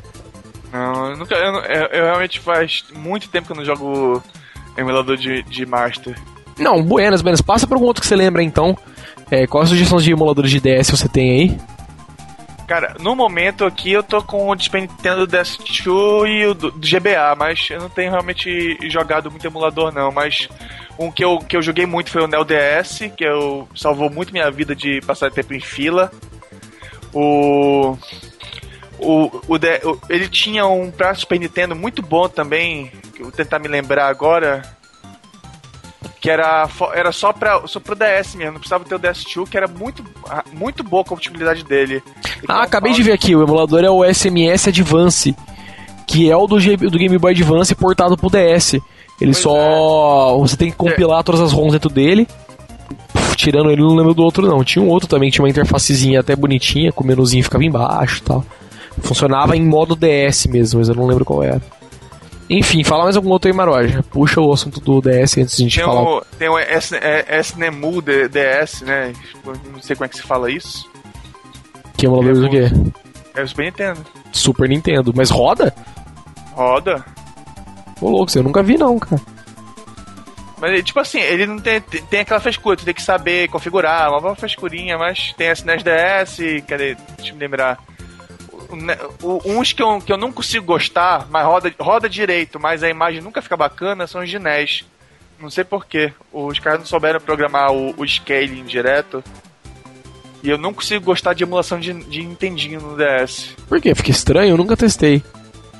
[0.71, 4.23] Não, eu, nunca, eu, eu, eu, realmente faz muito tempo que eu não jogo
[4.77, 6.15] emulador de, de Master.
[6.57, 7.41] Não, buenas, buenas.
[7.41, 8.77] Passa pra algum outro que você lembra então.
[9.29, 11.57] É, quais sugestões de emuladores de DS você tem aí?
[12.67, 16.87] Cara, no momento aqui eu tô com o Super Nintendo DS2 e o do, do,
[16.87, 20.47] GBA, mas eu não tenho realmente jogado muito emulador não, mas
[20.97, 24.31] um que eu, que eu joguei muito foi o Neo DS, que eu salvou muito
[24.31, 26.11] minha vida de passar tempo em fila.
[27.13, 27.97] O
[29.03, 33.31] o, o, o, ele tinha um pra Super Nintendo muito bom também, que eu vou
[33.31, 34.63] tentar me lembrar agora,
[36.21, 39.57] que era, era só, pra, só pro DS mesmo, não precisava ter o DS2, que
[39.57, 40.03] era muito,
[40.53, 42.01] muito boa a compatibilidade dele.
[42.47, 45.35] ah, acabei de ver aqui, o emulador é o SMS Advance,
[46.07, 48.75] que é o do, do Game Boy Advance portado pro DS.
[49.21, 50.35] Ele pois só.
[50.35, 50.39] É.
[50.39, 51.23] Você tem que compilar é.
[51.23, 52.27] todas as ROMs dentro dele.
[53.43, 54.63] Tirando ele, não lembro do outro não.
[54.63, 58.23] Tinha um outro também tinha uma interfacezinha até bonitinha, com o menuzinho ficava embaixo e
[58.23, 58.45] tal.
[59.01, 61.61] Funcionava em modo DS mesmo, mas eu não lembro qual era.
[62.49, 64.03] Enfim, fala mais algum outro aí, Maroja.
[64.11, 66.03] Puxa o assunto do DS antes de a gente tem falar.
[66.03, 66.55] O, tem o
[67.41, 69.13] SNEMU DS, né?
[69.45, 70.89] Não sei como é que se fala isso.
[71.97, 72.71] Que emulador do quê?
[73.35, 73.99] É o Super Nintendo.
[74.31, 75.13] Super Nintendo.
[75.15, 75.73] Mas roda?
[76.53, 77.03] Roda.
[77.99, 79.21] Ô louco, você eu nunca vi não, cara.
[80.63, 84.33] Mas, tipo assim, ele não tem, tem aquela frescura, tu tem que saber configurar, uma
[84.33, 86.95] frescurinha, mas tem SNES DS, cadê?
[87.17, 87.77] Deixa eu me lembrar.
[88.71, 92.87] Né, uns que eu, que eu não consigo gostar, mas roda, roda direito, mas a
[92.87, 94.85] imagem nunca fica bacana, são os de NES.
[95.37, 96.13] Não sei porquê.
[96.31, 99.21] Os caras não souberam programar o, o scaling direto.
[100.41, 103.49] E eu não consigo gostar de emulação de, de Nintendinho no DS.
[103.67, 103.93] Por quê?
[103.93, 104.51] Fica estranho?
[104.51, 105.21] Eu nunca testei.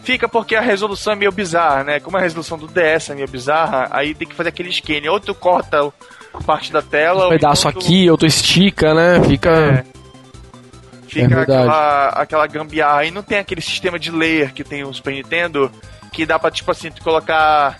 [0.04, 2.00] Fica porque a resolução é meio bizarra, né?
[2.00, 5.08] Como a resolução do DS é meio bizarra, aí tem que fazer aquele scaling.
[5.08, 5.92] Ou tu corta
[6.46, 7.28] parte da tela...
[7.28, 7.80] Um pedaço tu...
[7.80, 9.24] aqui, outro estica, né?
[9.24, 9.50] Fica...
[9.50, 9.86] É.
[11.08, 13.06] Fica é aquela, aquela gambiarra.
[13.06, 15.72] E não tem aquele sistema de layer que tem o Super Nintendo
[16.12, 17.78] que dá pra, tipo assim, tu colocar.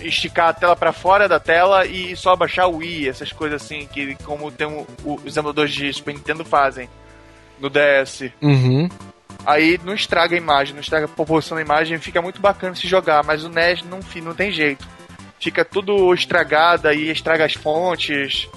[0.00, 3.86] esticar a tela para fora da tela e só baixar o Wii, essas coisas assim,
[3.92, 6.88] que como tem o, o, os emuladores de Super Nintendo fazem
[7.60, 8.30] no DS.
[8.42, 8.88] Uhum.
[9.46, 12.88] Aí não estraga a imagem, não estraga a proporção da imagem, fica muito bacana se
[12.88, 14.86] jogar, mas o NES não, não tem jeito.
[15.38, 18.48] Fica tudo estragado aí, estraga as fontes.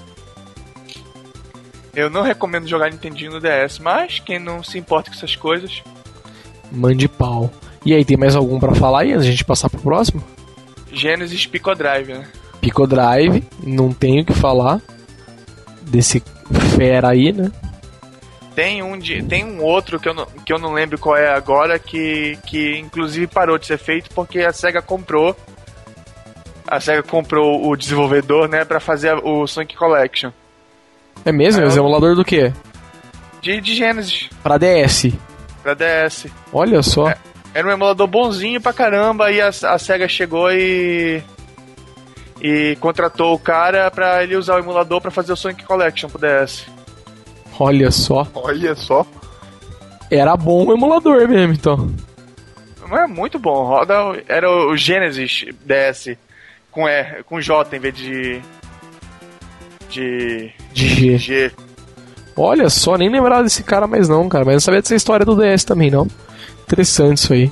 [1.94, 5.82] Eu não recomendo jogar Nintendinho no DS, mas quem não se importa com essas coisas.
[6.70, 7.50] Mande pau.
[7.84, 10.22] E aí, tem mais algum para falar aí antes de a gente passar pro próximo?
[10.92, 12.28] Genesis Pico Drive, né?
[12.60, 14.80] Pico Drive, não tenho o que falar
[15.82, 16.22] desse
[16.76, 17.50] fera aí, né?
[18.58, 21.32] Tem um, de, tem um outro que eu, não, que eu não lembro qual é
[21.32, 25.36] agora, que, que inclusive parou de ser feito porque a SEGA comprou.
[26.66, 30.32] A SEGA comprou o desenvolvedor, né, para fazer o Sonic Collection.
[31.24, 31.62] É mesmo?
[31.62, 32.52] É, é emulador do quê?
[33.40, 34.28] De, de Genesis.
[34.42, 35.12] Pra DS.
[35.62, 36.26] Pra DS.
[36.52, 37.10] Olha só.
[37.10, 37.16] É,
[37.54, 41.22] era um emulador bonzinho pra caramba e a, a SEGA chegou e.
[42.42, 46.18] E contratou o cara pra ele usar o emulador pra fazer o Sonic Collection pro
[46.18, 46.66] DS.
[47.58, 48.26] Olha só.
[48.34, 49.06] Olha só.
[50.10, 51.90] Era bom o emulador mesmo, então.
[52.88, 53.64] Mas é muito bom.
[53.64, 53.94] Roda,
[54.26, 56.16] era o Genesis DS
[56.70, 58.40] com, e, com J em vez de
[59.90, 61.18] de, de G.
[61.18, 61.52] G.
[62.36, 64.44] Olha só, nem lembrava desse cara mais não, cara.
[64.44, 66.06] Mas não sabia dessa história do DS também, não.
[66.62, 67.50] Interessante isso aí.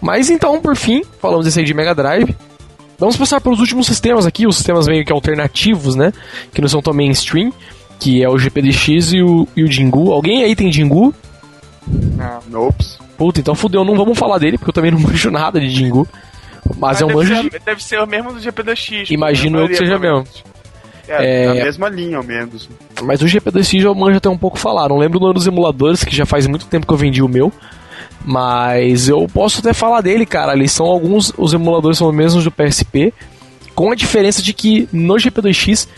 [0.00, 2.34] Mas então, por fim, falamos desse aí de Mega Drive.
[2.98, 6.12] Vamos passar para os últimos sistemas aqui, os sistemas meio que alternativos, né?
[6.52, 7.52] Que não são tão mainstream,
[7.98, 10.12] que é o GPDX e o, e o Jingu.
[10.12, 11.14] Alguém aí tem Jingu?
[11.86, 12.84] Não, nope.
[13.16, 16.06] Puta, então fudeu, não vamos falar dele, porque eu também não manjo nada de Jingu.
[16.68, 17.34] Mas, Mas é um manjo.
[17.34, 19.10] Ser, deve ser o mesmo do GPDX.
[19.10, 20.24] Imagino eu que seja mesmo.
[21.08, 22.68] É, é, na mesma linha, ao menos.
[23.02, 24.88] Mas o GP2X eu manjo até um pouco falar.
[24.88, 27.28] Não lembro o nome dos emuladores, que já faz muito tempo que eu vendi o
[27.28, 27.50] meu.
[28.24, 30.52] Mas eu posso até falar dele, cara.
[30.52, 31.32] Ali são alguns.
[31.38, 33.14] Os emuladores são os mesmos do PSP.
[33.74, 35.88] Com a diferença de que no GP2X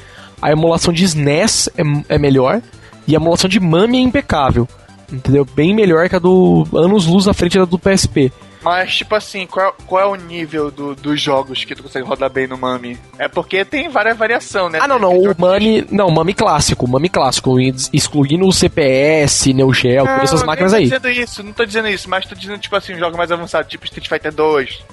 [0.41, 2.63] a emulação de SNES é, é melhor
[3.07, 4.69] e a emulação de MAME é impecável.
[5.13, 5.45] Entendeu?
[5.45, 8.33] Bem melhor que a do anos luz à frente da do PSP.
[8.63, 12.29] Mas, tipo assim, qual, qual é o nível do, dos jogos que tu consegue rodar
[12.29, 12.99] bem no Mami?
[13.19, 14.79] É porque tem várias variações, né?
[14.83, 15.19] Ah, não, não.
[15.19, 15.87] O Mami.
[15.91, 16.87] Não, Mami clássico.
[16.87, 17.59] Mami clássico.
[17.93, 20.89] Excluindo o CPS, Neo Geo, todas essas máquinas aí.
[20.89, 23.17] Não tô dizendo isso, não tô dizendo isso, mas tô dizendo, tipo assim, um jogo
[23.17, 24.85] mais avançado, tipo Street Fighter 2.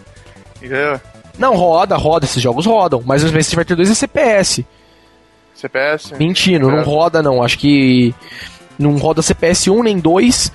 [0.57, 0.99] Entendeu?
[1.37, 2.25] Não, roda, roda.
[2.25, 3.03] Esses jogos rodam.
[3.05, 4.65] Mas o Street Fighter 2 é CPS.
[5.59, 6.13] CPS?
[6.17, 7.43] Mentindo, não roda não.
[7.43, 8.13] Acho que
[8.77, 10.51] não roda CPS 1 nem 2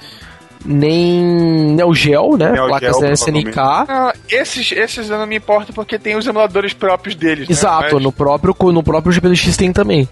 [0.65, 2.53] nem Neo Geo, né?
[2.53, 3.57] Neo Placas Geo, SNK.
[3.89, 7.49] Não, esses, esses eu não me importo porque tem os emuladores próprios deles.
[7.49, 7.53] né?
[7.53, 10.09] Exato, Mas- no próprio no próprio GP2X tem também.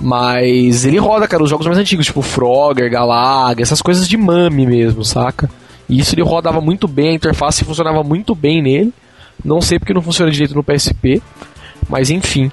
[0.00, 4.66] Mas ele roda, cara, os jogos mais antigos, tipo Frogger, Galaga, essas coisas de mame
[4.66, 5.50] mesmo, saca?
[5.88, 8.94] E isso ele rodava muito bem, a interface funcionava muito bem nele.
[9.44, 11.22] Não sei porque não funciona direito no PSP,
[11.88, 12.50] mas enfim.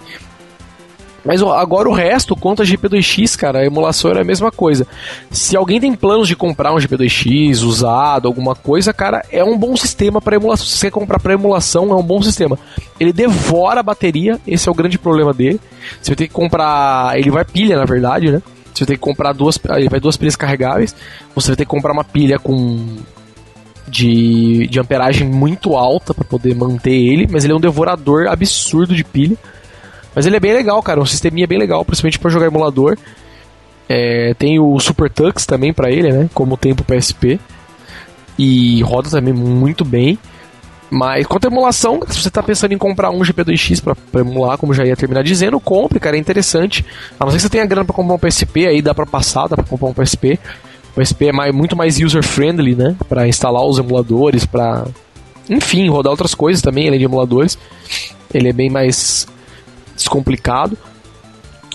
[1.28, 4.88] Mas agora o resto, quanto a GP2X, cara, a emulação era a mesma coisa.
[5.30, 9.75] Se alguém tem planos de comprar um GP2X usado, alguma coisa, cara, é um bom
[9.75, 10.65] sistema para emulação.
[10.65, 12.57] Se você quer comprar para emulação, é um bom sistema.
[12.97, 15.59] Ele devora a bateria, esse é o grande problema dele.
[16.01, 17.19] Você vai ter que comprar.
[17.19, 18.41] Ele vai pilha, na verdade, né?
[18.73, 19.59] Você vai ter que comprar duas.
[19.75, 20.95] Ele vai duas pilhas carregáveis.
[21.36, 22.95] Você vai ter que comprar uma pilha com.
[23.86, 28.93] De, de amperagem muito alta para poder manter ele, mas ele é um devorador absurdo
[28.93, 29.38] de pilha.
[30.18, 30.99] Mas ele é bem legal, cara.
[30.99, 32.97] Um sisteminha bem legal, principalmente para jogar emulador.
[33.88, 36.28] É, tem o Super Tux também para ele, né?
[36.34, 37.39] Como tem pro PSP.
[38.36, 40.18] E roda também muito bem.
[40.89, 44.57] Mas quanto à emulação, se você tá pensando em comprar um GP2X pra, pra emular,
[44.57, 46.84] como já ia terminar dizendo, compre, cara, é interessante.
[47.20, 49.45] A não ser que você tenha grana pra comprar um PSP, aí dá pra passar,
[49.47, 50.39] dá pra comprar um PSP.
[50.95, 52.95] O PSP é mais- muito mais user-friendly, né?
[53.07, 54.84] Pra instalar os emuladores, pra.
[55.47, 57.55] Enfim, rodar outras coisas também, além de emuladores.
[58.34, 59.28] Ele é bem mais
[59.98, 60.78] descomplicado.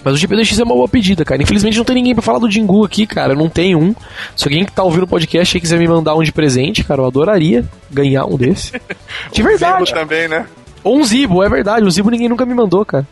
[0.05, 1.41] Mas o GP2X é uma boa pedida, cara.
[1.43, 3.35] Infelizmente não tem ninguém pra falar do Jingu aqui, cara.
[3.35, 3.95] Não tenho um.
[4.35, 7.03] Se alguém que tá ouvindo o podcast e quiser me mandar um de presente, cara,
[7.03, 8.73] eu adoraria ganhar um desse.
[9.33, 9.85] De verdade.
[9.85, 10.47] Zibo também, né?
[10.83, 11.87] Ou um Zibo, é verdade.
[11.87, 13.07] O Zibo ninguém nunca me mandou, cara.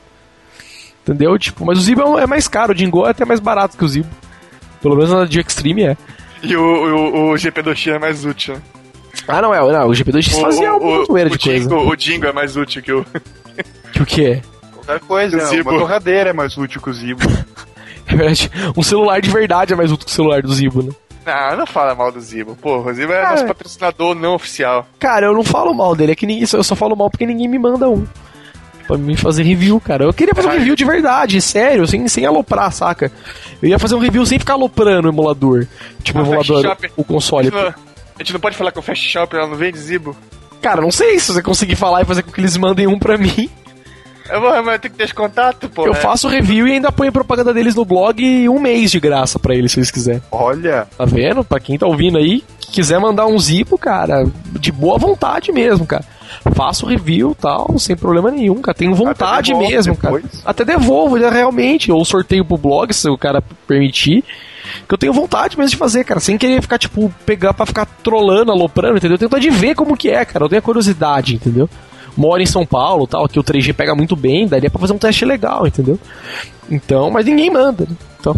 [1.02, 1.38] Entendeu?
[1.38, 2.72] Tipo, mas o Zibo é é mais caro.
[2.72, 4.08] O Jingu é até mais barato que o Zibo.
[4.82, 5.96] Pelo menos na de Extreme é.
[6.42, 8.54] E o, o, o GP2X é mais útil.
[8.54, 8.62] né?
[9.28, 9.60] Ah, não, é.
[9.60, 11.68] Não, o GP2X fazia uma zoeira o, de coisa.
[11.68, 13.06] Dingo, o Dingo é mais útil que o.
[13.92, 14.42] Que o que
[14.92, 14.98] é?
[14.98, 15.46] Qualquer coisa, O?
[15.46, 15.70] Zibo.
[15.70, 17.20] Uma torradeira é mais útil que o Zibo.
[18.12, 18.50] É verdade.
[18.76, 20.90] Um celular de verdade é mais útil que o celular do Zibo, né?
[21.24, 22.56] Não, não fala mal do Zibo.
[22.56, 23.46] Pô, o Zibo é Ah, nosso é.
[23.46, 24.84] patrocinador não oficial.
[24.98, 27.46] Cara, eu não falo mal dele, é que ninguém, eu só falo mal porque ninguém
[27.46, 28.04] me manda um.
[28.88, 30.06] Pra mim fazer review, cara.
[30.06, 33.12] Eu queria fazer um review de verdade, sério, sem, sem aloprar, saca?
[33.62, 35.68] Eu ia fazer um review sem ficar aloprando o emulador.
[36.02, 37.44] Tipo, o Ah, Fast emulador, o A console.
[37.44, 37.74] gente, não, a
[38.18, 40.16] gente não pode falar com o Fast Shop, ela não vende Zibo?
[40.60, 43.16] Cara, não sei se você conseguir falar e fazer com que eles mandem um pra
[43.16, 43.48] mim.
[44.32, 45.86] Eu vou, mas eu tenho que ter esse contato, pô.
[45.86, 45.96] eu é.
[45.96, 49.72] faço review e ainda ponho propaganda deles no blog um mês de graça pra eles,
[49.72, 50.22] se eles quiserem.
[50.30, 51.44] Olha, Tá vendo?
[51.44, 54.26] Pra quem tá ouvindo aí, que quiser mandar um zipo, cara,
[54.58, 56.04] de boa vontade mesmo, cara.
[56.54, 58.76] Faço review tal, sem problema nenhum, cara.
[58.76, 60.22] Tenho vontade mesmo, depois.
[60.22, 60.42] cara.
[60.44, 61.90] Até devolvo, né, realmente.
[61.90, 64.24] Ou sorteio pro blog, se o cara permitir.
[64.86, 66.20] Que eu tenho vontade mesmo de fazer, cara.
[66.20, 69.14] Sem querer ficar, tipo, pegar pra ficar trolando, aloprando, entendeu?
[69.14, 70.44] Eu tenho vontade de ver como que é, cara.
[70.44, 71.68] Eu tenho a curiosidade, entendeu?
[72.16, 74.98] Moro em São Paulo tal, que o 3G pega muito bem, daria pra fazer um
[74.98, 75.98] teste legal, entendeu?
[76.70, 77.96] Então, mas ninguém manda, né?
[78.18, 78.36] Então,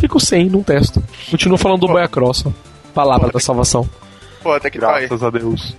[0.00, 1.02] fico sem, não testo.
[1.30, 2.52] Continuo falando do Boia Cross, ó.
[2.94, 3.88] Palavra da salvação.
[4.42, 5.74] Pô, até que tá graças a Deus.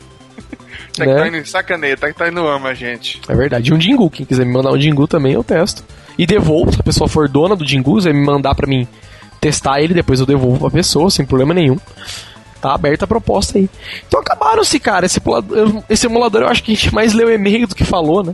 [1.00, 1.40] Até que né?
[1.42, 3.22] tá sacaneia, até que tá indo ama, gente.
[3.28, 3.70] É verdade.
[3.70, 5.84] E um Jingu, quem quiser me mandar um Jingu também, eu testo.
[6.18, 8.88] E devolvo, se a pessoa for dona do Jingu, você me mandar pra mim
[9.40, 11.78] testar ele, depois eu devolvo pra pessoa, sem problema nenhum.
[12.64, 13.70] Tá aberta a proposta aí.
[14.08, 15.06] Então acabaram-se, cara.
[15.06, 18.24] Esse emulador, esse emulador eu acho que a gente mais leu e-mail do que falou,
[18.24, 18.34] né?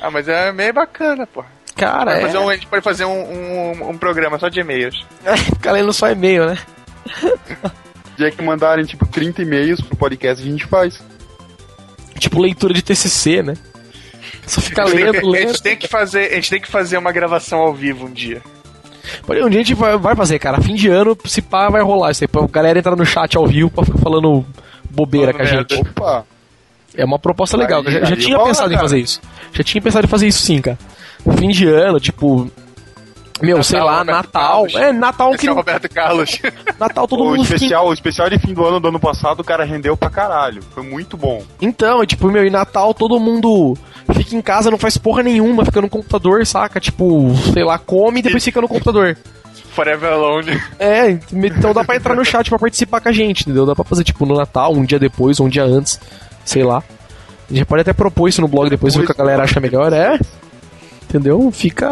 [0.00, 1.44] Ah, mas é meio bacana, pô.
[1.76, 2.22] Cara, é...
[2.22, 5.04] fazer um- a gente pode fazer um, um, um programa só de e-mails.
[5.44, 6.58] ficar lendo só e-mail, né?
[8.16, 10.98] dia que mandarem, tipo, 30 e-mails pro podcast, a gente faz.
[12.18, 13.58] Tipo leitura de TCC, né?
[14.46, 15.48] Só ficar lendo, que, a lendo.
[15.48, 18.40] gente tem que fazer, a gente tem que fazer uma gravação ao vivo um dia.
[19.26, 20.60] Pode- Um dia a gente vai, vai fazer, cara.
[20.60, 22.28] Fim de ano, se pá, vai rolar isso aí.
[22.28, 24.44] Pra galera entrar no chat ao vivo pra ficar falando
[24.90, 25.74] bobeira com a merda.
[25.74, 25.88] gente.
[25.88, 26.24] Opa!
[26.96, 27.82] É uma proposta legal.
[27.86, 28.82] Aí- já, já aí tinha rola, pensado em cara.
[28.88, 29.20] fazer isso.
[29.52, 30.78] Já tinha pensado em fazer isso sim, cara.
[31.38, 32.50] Fim de ano, tipo.
[33.42, 34.42] Meu, Natal, sei lá, Roberto Natal.
[34.62, 34.74] Carlos.
[34.74, 35.36] É, Natal que.
[35.36, 36.38] Esse é o Roberto Carlos.
[36.78, 37.54] Natal todo O mundo fica.
[37.56, 40.62] especial, o especial de fim do ano do ano passado, o cara rendeu pra caralho.
[40.74, 41.42] Foi muito bom.
[41.60, 43.76] Então, é tipo, meu, em Natal todo mundo
[44.14, 46.80] fica em casa, não faz porra nenhuma, fica no computador, saca?
[46.80, 49.16] Tipo, sei lá, come e depois fica no computador.
[49.72, 50.60] Forever Alone.
[50.80, 53.64] É, então dá pra entrar no chat pra participar com a gente, entendeu?
[53.64, 55.98] Dá pra fazer, tipo, no Natal, um dia depois, ou um dia antes,
[56.44, 56.82] sei lá.
[57.48, 59.60] A gente pode até propor isso no blog depois, ver o que a galera acha
[59.60, 60.18] melhor, é.
[61.10, 61.50] Entendeu?
[61.50, 61.88] Fica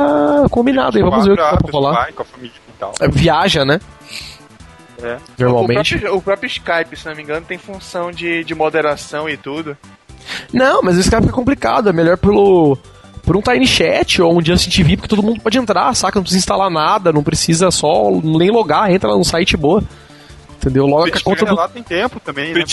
[0.48, 2.12] combinado aí, vamos ver o que dá pra rolar.
[2.14, 2.92] Com a família e tal.
[3.00, 3.80] É, Viaja, né?
[5.02, 5.16] É.
[5.36, 5.96] Normalmente.
[5.96, 9.36] O próprio, o próprio Skype, se não me engano, tem função de, de moderação e
[9.36, 9.76] tudo.
[10.52, 11.88] Não, mas o Skype fica complicado.
[11.88, 12.78] É melhor pelo.
[13.24, 16.18] Por um Tiny Chat ou um Justin TV, porque todo mundo pode entrar, saca?
[16.18, 19.82] Não precisa instalar nada, não precisa só nem logar, entra lá no site boa.
[20.60, 20.86] Entendeu?
[20.86, 21.54] Loga com a conta do.
[21.54, 22.64] lá tem tempo também, né?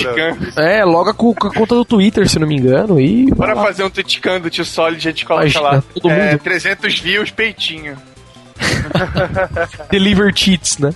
[0.53, 3.27] pra- É, loga com, com a conta do Twitter, se não me engano, e.
[3.31, 3.63] Bora lá.
[3.63, 5.83] fazer um Twitchcan do Tio Solid, a gente coloca Imagina, lá.
[5.93, 6.39] todo é, mundo.
[6.41, 7.95] 300 views, peitinho.
[9.91, 10.93] Deliver cheats, né?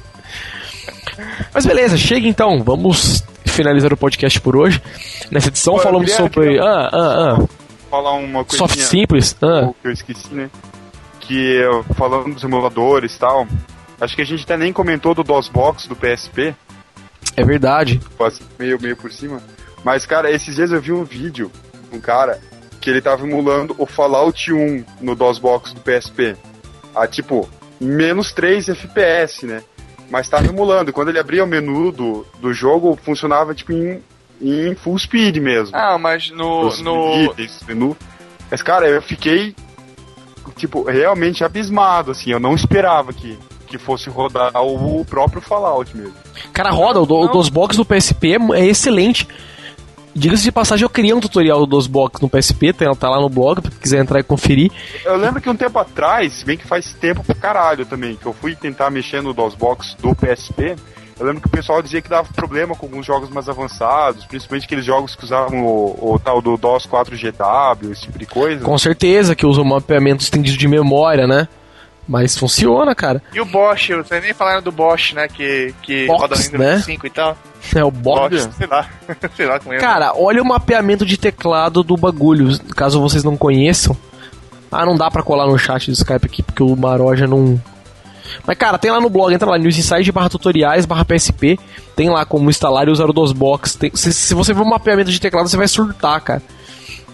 [1.53, 4.81] Mas beleza, chega então, vamos finalizar o podcast por hoje.
[5.31, 6.41] Nessa edição Pô, eu falamos sobre.
[6.47, 7.47] queria- Ah, ah, ah.
[7.89, 8.67] Falar uma coisinha.
[8.67, 9.35] Soft simples.
[9.41, 9.69] Ah.
[9.81, 10.49] que eu esqueci, né?
[11.19, 13.47] Que eu- falando dos emuladores e tal,
[13.99, 16.55] acho que a gente até nem comentou do DOSBox do PSP,
[17.35, 17.99] É verdade.
[18.19, 19.41] assim, meio, meio por cima.
[19.83, 21.51] Mas, cara, esses dias eu vi um vídeo
[21.89, 22.39] de um cara
[22.79, 26.35] que ele tava emulando o Fallout 1 no DOSBox do PSP.
[26.95, 27.49] A tipo,
[27.79, 29.63] menos 3 FPS, né?
[30.09, 30.89] Mas tava emulando.
[30.89, 34.01] E quando ele abria o menu do, do jogo, funcionava tipo em,
[34.41, 35.75] em full speed mesmo.
[35.75, 36.69] Ah, mas no.
[36.81, 37.95] No itens, menu.
[38.49, 39.55] Mas, cara, eu fiquei,
[40.55, 42.31] tipo, realmente abismado, assim.
[42.31, 43.37] Eu não esperava que,
[43.69, 46.15] que fosse rodar o, o próprio Fallout mesmo.
[46.51, 49.27] Cara, roda, o, do, o DOSBox do PSP é excelente.
[50.13, 53.29] Diga-se de passagem, eu criei um tutorial do DOSBox no PSP, tá, tá lá no
[53.29, 54.71] blog, pra quem quiser entrar e conferir.
[55.05, 58.25] Eu lembro que um tempo atrás, se bem que faz tempo pra caralho também, que
[58.25, 60.75] eu fui tentar mexer no DOSBox do PSP,
[61.19, 64.65] eu lembro que o pessoal dizia que dava problema com alguns jogos mais avançados, principalmente
[64.65, 68.63] aqueles jogos que usavam o, o tal do DOS 4GW, esse tipo de coisa.
[68.63, 71.47] Com certeza que usa um mapeamento estendido de memória, né?
[72.09, 73.21] Mas funciona, cara.
[73.31, 75.27] E o Bosch, vocês nem falaram do Bosch, né?
[75.27, 76.79] Que, que Box, roda no Windows né?
[76.79, 77.37] 5 e tal.
[77.75, 78.35] É o Bob.
[78.35, 78.89] Bosch, sei lá.
[79.37, 79.77] sei lá como é.
[79.77, 83.95] Cara, olha o mapeamento de teclado do bagulho, caso vocês não conheçam.
[84.71, 87.61] Ah, não dá pra colar no chat do Skype aqui, porque o Maroja não...
[88.45, 91.59] Mas, cara, tem lá no blog, entra lá, newsinside barra tutoriais barra PSP,
[91.95, 93.75] tem lá como instalar e usar o DOSBox.
[93.75, 96.41] Tem, se, se você ver o mapeamento de teclado, você vai surtar, cara.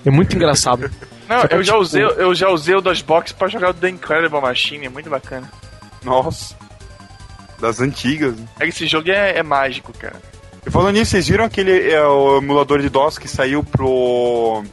[0.05, 0.89] É muito engraçado.
[1.27, 4.41] Não, eu já, tipo, usei, eu já usei o DOSBox pra jogar o The Incredible
[4.41, 5.51] Machine, é muito bacana.
[6.03, 6.55] Nossa.
[7.59, 8.35] Das antigas.
[8.35, 8.45] né?
[8.59, 10.21] É que esse jogo é, é mágico, cara.
[10.65, 14.63] E falando nisso, vocês viram aquele é, o emulador de DOS que saiu pro.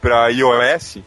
[0.00, 0.98] pra iOS?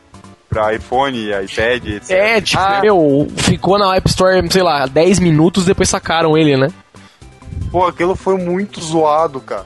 [0.49, 2.09] Pra iPhone, iPad, etc.
[2.09, 2.79] É, tipo, Ah.
[2.81, 6.69] meu, ficou na App Store, sei lá, 10 minutos, depois sacaram ele, né?
[7.71, 9.65] Pô, aquilo foi muito zoado, cara.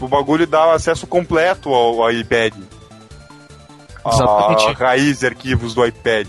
[0.00, 2.54] O bagulho dá acesso completo ao, ao iPad.
[4.14, 4.66] Exatamente.
[4.68, 6.26] A raiz de arquivos do iPad.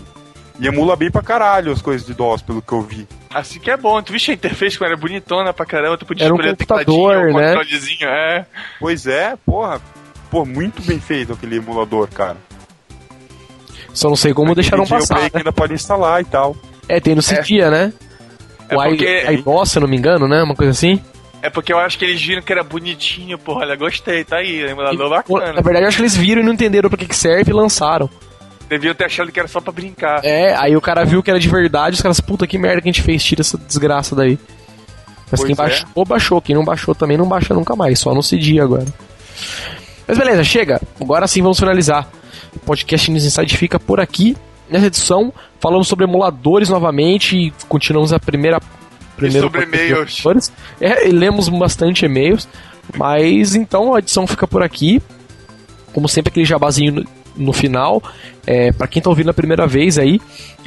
[0.60, 3.08] E emula bem pra caralho as coisas de DOS, pelo que eu vi.
[3.34, 4.00] Assim que é bom.
[4.02, 5.96] Tu viste a interface como era bonitona pra caramba?
[5.96, 7.54] Tu podia Era um escolher o computador, o né?
[7.56, 8.46] controlezinho, é.
[8.78, 9.80] Pois é, porra.
[10.30, 12.36] Pô, muito bem feito aquele emulador, cara.
[13.92, 15.20] Só não sei como deixaram Tem passar.
[15.20, 15.30] né?
[15.34, 16.56] ainda pode instalar e tal.
[16.88, 17.92] É, tem no Cydia, né?
[18.68, 20.42] É o porque- I- iDOS, se eu não me engano, né?
[20.42, 21.00] Uma coisa assim.
[21.42, 23.62] É porque eu acho que eles viram que era bonitinho, porra.
[23.62, 24.62] Olha, gostei, tá aí.
[24.62, 25.52] Emulador bacana.
[25.52, 27.54] Na verdade, eu acho que eles viram e não entenderam pra que, que serve e
[27.54, 28.08] lançaram.
[28.68, 30.24] Deviam ter achado que era só pra brincar.
[30.24, 32.88] É, aí o cara viu que era de verdade, os caras, puta que merda que
[32.88, 34.38] a gente fez, tira essa desgraça daí.
[35.30, 35.56] Mas Pois quem é.
[35.56, 36.40] baixou, baixou.
[36.40, 38.86] Quem não baixou também não baixa nunca mais, só no CD agora.
[40.06, 40.80] Mas beleza, chega.
[41.00, 42.08] Agora sim vamos finalizar.
[42.54, 44.36] O podcast News Inside fica por aqui.
[44.70, 48.60] Nessa edição, falamos sobre emuladores novamente e continuamos a primeira.
[49.16, 50.52] Primeiro sobre e-mails.
[50.80, 52.48] É, lemos bastante e-mails.
[52.96, 55.02] Mas então a edição fica por aqui.
[55.92, 57.04] Como sempre, aquele jabazinho no,
[57.36, 58.02] no final.
[58.46, 60.20] É, para quem tá ouvindo a primeira vez aí,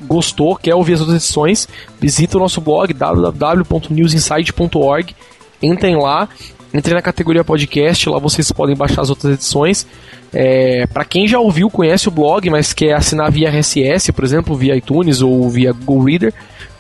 [0.04, 1.68] gostou, quer ouvir as outras edições,
[2.00, 5.14] visita o nosso blog www.newsinside.org.
[5.62, 6.30] Entrem lá,
[6.74, 9.86] entrem na categoria podcast, lá vocês podem baixar as outras edições.
[10.34, 14.56] É, para quem já ouviu, conhece o blog, mas quer assinar via RSS, por exemplo,
[14.56, 16.34] via iTunes ou via Google Reader,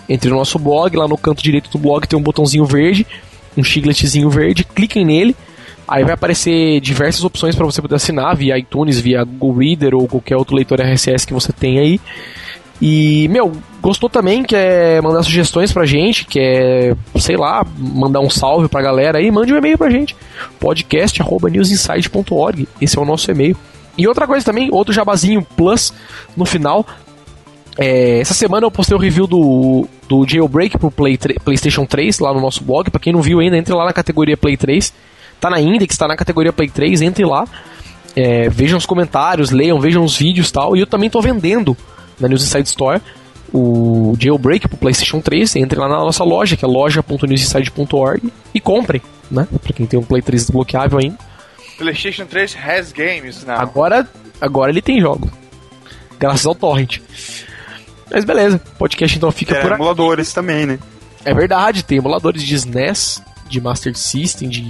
[0.07, 3.05] entre no nosso blog, lá no canto direito do blog tem um botãozinho verde,
[3.57, 5.35] um chicletezinho verde, cliquem nele.
[5.87, 10.07] Aí vai aparecer diversas opções para você poder assinar via iTunes, via Google Reader ou
[10.07, 11.99] qualquer outro leitor RSS que você tem aí.
[12.81, 18.67] E, meu, gostou também, quer mandar sugestões pra gente, quer, sei lá, mandar um salve
[18.67, 20.13] pra galera aí, mande um e-mail pra gente.
[20.59, 22.67] podcast.newsinside.org.
[22.81, 23.55] Esse é o nosso e-mail.
[23.97, 25.93] E outra coisa também, outro jabazinho plus
[26.35, 26.85] no final.
[27.77, 32.33] É, essa semana eu postei o review do, do Jailbreak pro Play, PlayStation 3 lá
[32.33, 32.89] no nosso blog.
[32.89, 34.93] Pra quem não viu ainda, entre lá na categoria Play 3.
[35.39, 37.45] Tá na Index, tá na categoria Play 3, entre lá.
[38.15, 40.75] É, vejam os comentários, leiam, vejam os vídeos e tal.
[40.75, 41.75] E eu também tô vendendo
[42.19, 43.01] na News Inside Store
[43.53, 45.57] o Jailbreak pro PlayStation 3.
[45.57, 49.47] Entre lá na nossa loja, que é loja.newsinside.org e comprem, né?
[49.61, 51.17] Pra quem tem um Play 3 desbloqueável ainda.
[51.77, 53.57] PlayStation 3 has games now.
[53.57, 54.07] Agora,
[54.39, 55.29] agora ele tem jogo.
[56.17, 56.99] Graças ao Torrent.
[58.11, 59.81] Mas beleza, o podcast então fica É, por aqui.
[59.81, 60.79] emuladores também, né?
[61.23, 64.61] É verdade, tem emuladores de SNES, de Master System, de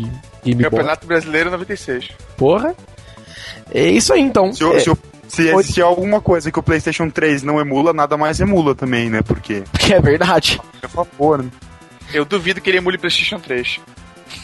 [0.43, 0.63] Game Boy.
[0.63, 2.09] Campeonato Brasileiro 96.
[2.37, 2.73] Porra.
[3.73, 4.53] É isso aí então.
[4.53, 4.91] Se, É, se,
[5.27, 9.21] se existir alguma coisa que o PlayStation 3 não emula, nada mais emula também, né?
[9.21, 10.61] Porque, que é verdade.
[10.81, 11.49] por favor, né?
[12.13, 13.79] Eu duvido que ele emule PlayStation 3.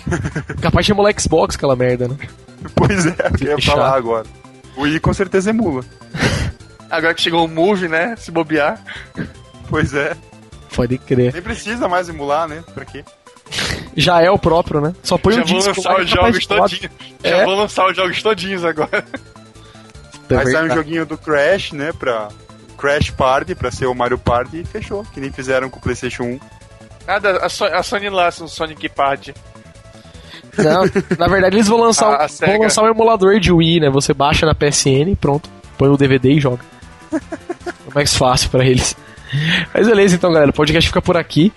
[0.61, 2.17] Capaz de emular Xbox, aquela merda, né?
[2.75, 4.25] Pois é, eu ia falar agora.
[4.75, 5.83] O Wii com certeza emula.
[6.91, 8.15] Agora que chegou o Move, né?
[8.17, 8.79] Se bobear.
[9.69, 10.17] Pois é.
[10.75, 11.31] Pode crer.
[11.31, 12.61] Nem precisa mais emular, né?
[12.73, 13.05] Pra quê?
[13.95, 14.93] Já é o próprio, né?
[15.01, 16.91] Só põe Já o vou disco lançar os capaz jogos todinhos.
[17.23, 17.29] É.
[17.29, 19.05] Já vou lançar os jogos todinhos agora.
[20.29, 20.73] É Aí sai um verdade.
[20.75, 21.93] joguinho do Crash, né?
[21.93, 22.27] Pra
[22.77, 25.05] Crash Party, pra ser o Mario Party, e fechou.
[25.13, 26.39] Que nem fizeram com o PlayStation 1.
[27.07, 29.33] Nada, a, So- a Sony lança um Sonic Party.
[30.57, 30.83] Não,
[31.17, 33.89] na verdade eles vão lançar, A- a um, vão lançar um emulador de Wii, né?
[33.89, 35.49] Você baixa na PSN e pronto.
[35.77, 36.59] Põe o DVD e joga.
[37.87, 38.95] É mais fácil pra eles.
[39.73, 40.51] Mas beleza, então, galera.
[40.51, 41.51] O podcast fica por aqui.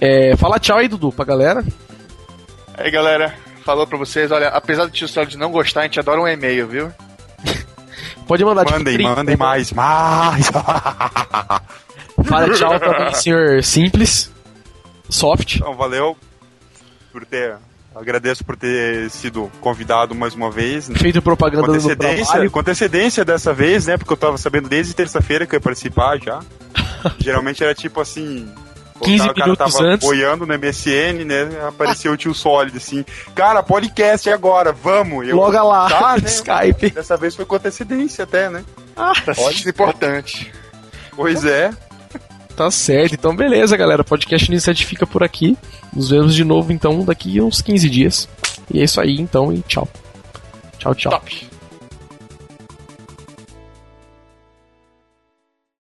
[0.00, 1.64] É, fala tchau aí, Dudu, pra galera.
[2.74, 3.34] Aí, galera,
[3.64, 6.66] falou pra vocês, olha, apesar do tio de não gostar, a gente adora um e-mail,
[6.68, 6.92] viu?
[8.26, 10.50] Pode mandar tipo, Mandem, 30, mandem mais, mais!
[12.24, 14.30] Fala tchau também, senhor Simples.
[15.08, 15.56] Soft.
[15.56, 16.16] Então, valeu
[17.12, 17.56] por ter.
[17.94, 20.88] Agradeço por ter sido convidado mais uma vez.
[20.88, 20.96] Né?
[20.98, 22.50] Feito Com propaganda do antecedência, trabalho.
[22.50, 23.96] com antecedência dessa vez, né?
[23.98, 26.40] Porque eu tava sabendo desde terça-feira que eu ia participar já.
[27.18, 28.48] Geralmente era tipo assim.
[28.96, 30.06] o 15 cara- o cara minutos tava antes.
[30.08, 31.48] boiando no MSN, né?
[31.68, 33.04] Apareceu o tio Sólido assim.
[33.34, 35.28] Cara, podcast agora, vamos!
[35.28, 36.22] Eu, Loga lá, Tá, né?
[36.28, 36.90] Skype.
[36.90, 38.64] Dessa vez foi com antecedência até, né?
[38.96, 40.50] Tá sendo importante.
[41.14, 41.70] Pois é.
[42.56, 44.04] Tá certo, então beleza, galera.
[44.04, 45.56] Podcast Iniciante fica por aqui.
[45.92, 48.28] Nos vemos de novo, então, daqui uns 15 dias.
[48.72, 49.88] E é isso aí, então, e tchau.
[50.78, 51.12] Tchau, tchau.
[51.12, 51.51] Top.